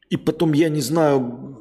и 0.10 0.18
потом, 0.18 0.54
я 0.54 0.70
не 0.70 0.82
знаю, 0.82 1.56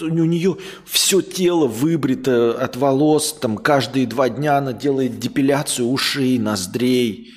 у 0.00 0.08
нее 0.08 0.56
все 0.84 1.22
тело 1.22 1.66
выбрито 1.66 2.52
от 2.52 2.76
волос, 2.76 3.32
там 3.32 3.56
каждые 3.56 4.06
два 4.06 4.28
дня 4.28 4.58
она 4.58 4.72
делает 4.72 5.18
депиляцию 5.18 5.88
ушей, 5.88 6.38
ноздрей. 6.38 7.32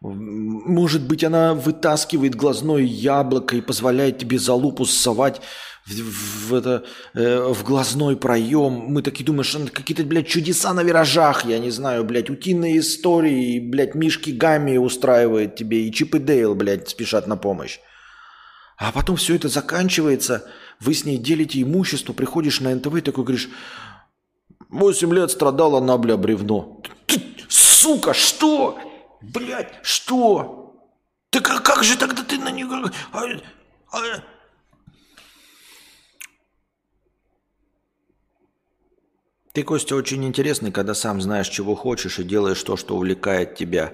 Может 0.00 1.06
быть, 1.06 1.22
она 1.22 1.54
вытаскивает 1.54 2.34
глазное 2.34 2.82
яблоко 2.82 3.54
и 3.54 3.60
позволяет 3.60 4.18
тебе 4.18 4.38
за 4.38 4.52
лупу 4.52 4.84
ссовать 4.84 5.40
в, 5.86 6.48
в, 6.48 6.54
это, 6.54 6.84
э, 7.14 7.52
в 7.52 7.64
глазной 7.64 8.16
проем. 8.16 8.72
Мы 8.72 9.02
такие 9.02 9.24
думаем, 9.24 9.44
что 9.44 9.66
какие-то, 9.66 10.04
блядь, 10.04 10.28
чудеса 10.28 10.72
на 10.72 10.82
виражах, 10.82 11.44
я 11.44 11.58
не 11.58 11.70
знаю, 11.70 12.04
блядь, 12.04 12.30
утиные 12.30 12.78
истории, 12.78 13.58
блядь, 13.58 13.94
Мишки 13.94 14.30
Гамми 14.30 14.76
устраивает 14.76 15.56
тебе, 15.56 15.86
и 15.86 15.92
Чип 15.92 16.14
и 16.14 16.18
Дейл, 16.18 16.54
блядь, 16.54 16.88
спешат 16.88 17.26
на 17.26 17.36
помощь. 17.36 17.80
А 18.76 18.92
потом 18.92 19.16
все 19.16 19.34
это 19.34 19.48
заканчивается, 19.48 20.48
вы 20.80 20.94
с 20.94 21.04
ней 21.04 21.18
делите 21.18 21.60
имущество, 21.62 22.12
приходишь 22.12 22.60
на 22.60 22.74
НТВ 22.74 22.96
и 22.96 23.00
такой 23.00 23.24
говоришь, 23.24 23.48
8 24.70 25.14
лет 25.14 25.30
страдала 25.30 25.78
она, 25.78 25.98
бля, 25.98 26.16
бревно. 26.16 26.82
Сука, 27.48 28.14
что? 28.14 28.78
Блядь, 29.20 29.74
что? 29.82 30.74
Ты 31.30 31.40
как, 31.40 31.62
как 31.62 31.84
же 31.84 31.96
тогда 31.96 32.22
ты 32.22 32.38
на 32.38 32.50
нее... 32.50 32.66
А, 33.12 33.24
а... 33.92 33.98
Ты, 39.52 39.64
Костя, 39.64 39.96
очень 39.96 40.24
интересный, 40.24 40.72
когда 40.72 40.94
сам 40.94 41.20
знаешь, 41.20 41.48
чего 41.48 41.74
хочешь 41.74 42.18
и 42.18 42.24
делаешь 42.24 42.62
то, 42.62 42.78
что 42.78 42.96
увлекает 42.96 43.54
тебя. 43.54 43.92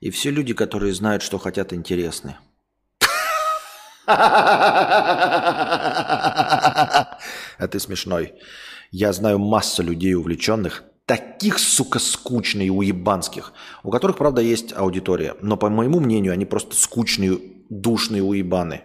И 0.00 0.10
все 0.10 0.30
люди, 0.30 0.52
которые 0.52 0.92
знают, 0.92 1.22
что 1.22 1.38
хотят, 1.38 1.72
интересны. 1.72 2.36
А 4.06 5.06
ты 7.70 7.80
смешной. 7.80 8.34
Я 8.90 9.14
знаю 9.14 9.38
массу 9.38 9.82
людей 9.82 10.14
увлеченных, 10.14 10.84
таких, 11.06 11.58
сука, 11.58 11.98
скучных 11.98 12.66
и 12.66 12.70
уебанских, 12.70 13.54
у 13.82 13.90
которых, 13.90 14.18
правда, 14.18 14.42
есть 14.42 14.74
аудитория. 14.74 15.36
Но, 15.40 15.56
по 15.56 15.70
моему 15.70 16.00
мнению, 16.00 16.34
они 16.34 16.44
просто 16.44 16.76
скучные, 16.76 17.38
душные 17.70 18.22
уебаны. 18.22 18.82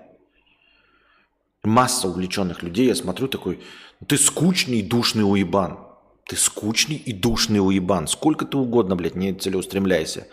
Масса 1.63 2.07
увлеченных 2.07 2.63
людей, 2.63 2.87
я 2.87 2.95
смотрю 2.95 3.27
такой, 3.27 3.59
ты 4.07 4.17
скучный 4.17 4.81
душный 4.81 5.29
уебан. 5.29 5.79
Ты 6.27 6.35
скучный 6.35 6.95
и 6.95 7.13
душный 7.13 7.59
уебан. 7.59 8.07
Сколько 8.07 8.45
ты 8.45 8.57
угодно, 8.57 8.95
блядь, 8.95 9.15
не 9.15 9.33
целеустремляйся. 9.33 10.27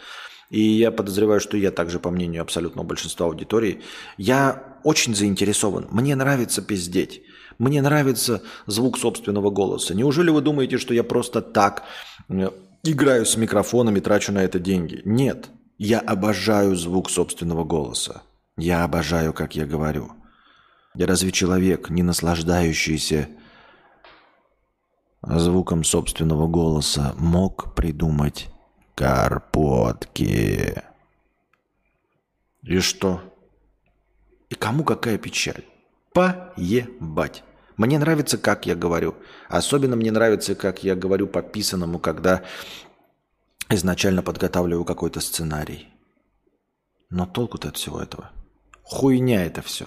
И 0.50 0.61
я 0.61 0.90
подозреваю, 0.90 1.40
что 1.40 1.57
я 1.57 1.70
также, 1.70 2.00
по 2.00 2.11
мнению 2.11 2.42
абсолютного 2.42 2.87
большинства 2.87 3.26
аудитории, 3.26 3.83
я 4.16 4.79
очень 4.83 5.14
заинтересован. 5.14 5.87
Мне 5.90 6.16
нравится 6.16 6.61
пиздеть. 6.61 7.22
Мне 7.59 7.83
нравится 7.83 8.42
звук 8.66 8.98
собственного 8.98 9.50
голоса. 9.50 9.94
Неужели 9.94 10.31
вы 10.31 10.40
думаете, 10.40 10.79
что 10.79 10.94
я 10.94 11.05
просто 11.05 11.42
так 11.42 11.85
э, 12.29 12.50
играю 12.83 13.26
с 13.26 13.37
микрофонами, 13.37 14.00
трачу 14.00 14.33
на 14.33 14.42
это 14.42 14.59
деньги? 14.59 15.03
Нет. 15.05 15.50
Я 15.76 16.00
обожаю 16.00 16.74
звук 16.74 17.11
собственного 17.11 17.64
голоса. 17.64 18.22
Я 18.57 18.85
обожаю, 18.85 19.33
как 19.33 19.57
я 19.57 19.66
говорю. 19.66 20.12
Я 20.94 21.07
разве 21.07 21.31
человек, 21.31 21.90
не 21.90 22.03
наслаждающийся 22.03 23.29
звуком 25.22 25.85
собственного 25.85 26.46
голоса, 26.46 27.14
мог 27.18 27.74
придумать 27.74 28.48
Карпотки. 28.94 30.83
И 32.62 32.78
что? 32.80 33.22
И 34.50 34.54
кому 34.54 34.85
какая 34.85 35.16
печаль? 35.16 35.64
Поебать. 36.12 37.42
Мне 37.76 37.98
нравится, 37.98 38.37
как 38.37 38.66
я 38.66 38.74
говорю. 38.74 39.14
Особенно 39.48 39.96
мне 39.96 40.12
нравится, 40.12 40.54
как 40.54 40.85
я 40.85 40.94
говорю 40.94 41.26
по 41.26 41.40
писанному, 41.40 41.98
когда 41.98 42.42
изначально 43.71 44.23
подготавливаю 44.23 44.85
какой-то 44.85 45.21
сценарий. 45.21 45.88
Но 47.08 47.27
толку-то 47.27 47.68
от 47.68 47.77
всего 47.77 48.02
этого. 48.02 48.31
Хуйня 48.83 49.46
это 49.46 49.62
все. 49.62 49.87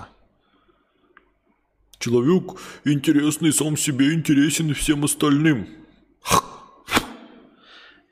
Человек 2.03 2.59
интересный 2.83 3.53
сам 3.53 3.77
себе 3.77 4.13
интересен 4.13 4.73
всем 4.73 5.05
остальным. 5.05 5.69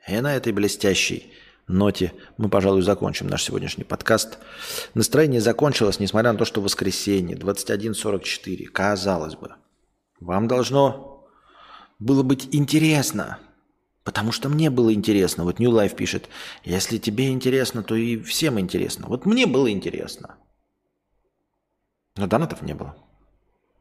И 0.08 0.18
на 0.18 0.34
этой 0.34 0.54
блестящей 0.54 1.30
ноте 1.68 2.14
мы, 2.38 2.48
пожалуй, 2.48 2.80
закончим 2.80 3.26
наш 3.26 3.42
сегодняшний 3.42 3.84
подкаст. 3.84 4.38
Настроение 4.94 5.42
закончилось, 5.42 6.00
несмотря 6.00 6.32
на 6.32 6.38
то, 6.38 6.46
что 6.46 6.62
воскресенье, 6.62 7.36
21.44. 7.36 8.64
Казалось 8.68 9.34
бы, 9.34 9.56
вам 10.20 10.48
должно 10.48 11.28
было 11.98 12.22
быть 12.22 12.48
интересно. 12.52 13.40
Потому 14.04 14.32
что 14.32 14.48
мне 14.48 14.70
было 14.70 14.94
интересно. 14.94 15.44
Вот 15.44 15.58
New 15.58 15.70
Life 15.70 15.94
пишет, 15.94 16.30
если 16.64 16.96
тебе 16.96 17.28
интересно, 17.28 17.82
то 17.82 17.94
и 17.94 18.16
всем 18.22 18.58
интересно. 18.58 19.08
Вот 19.08 19.26
мне 19.26 19.44
было 19.44 19.70
интересно. 19.70 20.36
Но 22.16 22.26
донатов 22.26 22.62
не 22.62 22.72
было. 22.72 22.96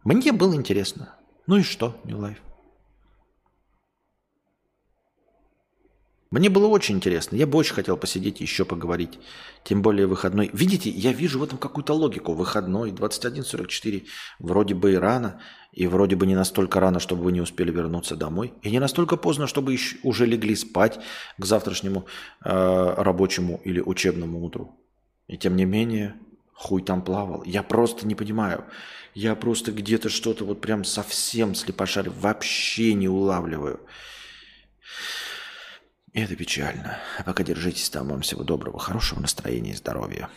Мне 0.03 0.31
было 0.31 0.55
интересно. 0.55 1.15
Ну 1.47 1.57
и 1.57 1.63
что, 1.63 1.99
New 2.05 2.17
Life? 2.17 2.37
Мне 6.31 6.49
было 6.49 6.67
очень 6.67 6.95
интересно. 6.95 7.35
Я 7.35 7.45
бы 7.45 7.57
очень 7.57 7.73
хотел 7.73 7.97
посидеть 7.97 8.39
и 8.39 8.45
еще 8.45 8.63
поговорить. 8.63 9.19
Тем 9.65 9.81
более 9.81 10.07
выходной. 10.07 10.49
Видите, 10.53 10.89
я 10.89 11.11
вижу 11.11 11.39
в 11.39 11.43
этом 11.43 11.57
какую-то 11.57 11.93
логику. 11.93 12.33
Выходной, 12.33 12.91
21.44. 12.91 14.05
Вроде 14.39 14.73
бы 14.73 14.93
и 14.93 14.95
рано. 14.95 15.41
И 15.73 15.87
вроде 15.87 16.15
бы 16.15 16.25
не 16.25 16.35
настолько 16.35 16.79
рано, 16.79 17.01
чтобы 17.01 17.23
вы 17.23 17.33
не 17.33 17.41
успели 17.41 17.69
вернуться 17.69 18.15
домой. 18.15 18.53
И 18.61 18.71
не 18.71 18.79
настолько 18.79 19.17
поздно, 19.17 19.45
чтобы 19.45 19.73
еще 19.73 19.97
уже 20.03 20.25
легли 20.25 20.55
спать 20.55 21.01
к 21.37 21.45
завтрашнему 21.45 22.05
э, 22.45 22.93
рабочему 22.97 23.59
или 23.65 23.81
учебному 23.81 24.41
утру. 24.41 24.79
И 25.27 25.37
тем 25.37 25.57
не 25.57 25.65
менее, 25.65 26.15
хуй 26.61 26.83
там 26.83 27.01
плавал. 27.01 27.43
Я 27.43 27.63
просто 27.63 28.05
не 28.05 28.13
понимаю. 28.13 28.65
Я 29.15 29.35
просто 29.35 29.71
где-то 29.71 30.09
что-то 30.09 30.45
вот 30.45 30.61
прям 30.61 30.83
совсем 30.83 31.55
слепошарь 31.55 32.09
вообще 32.09 32.93
не 32.93 33.09
улавливаю. 33.09 33.79
Это 36.13 36.35
печально. 36.35 36.99
А 37.17 37.23
пока 37.23 37.43
держитесь 37.43 37.89
там. 37.89 38.09
Вам 38.09 38.21
всего 38.21 38.43
доброго, 38.43 38.77
хорошего 38.77 39.19
настроения 39.19 39.71
и 39.71 39.75
здоровья. 39.75 40.29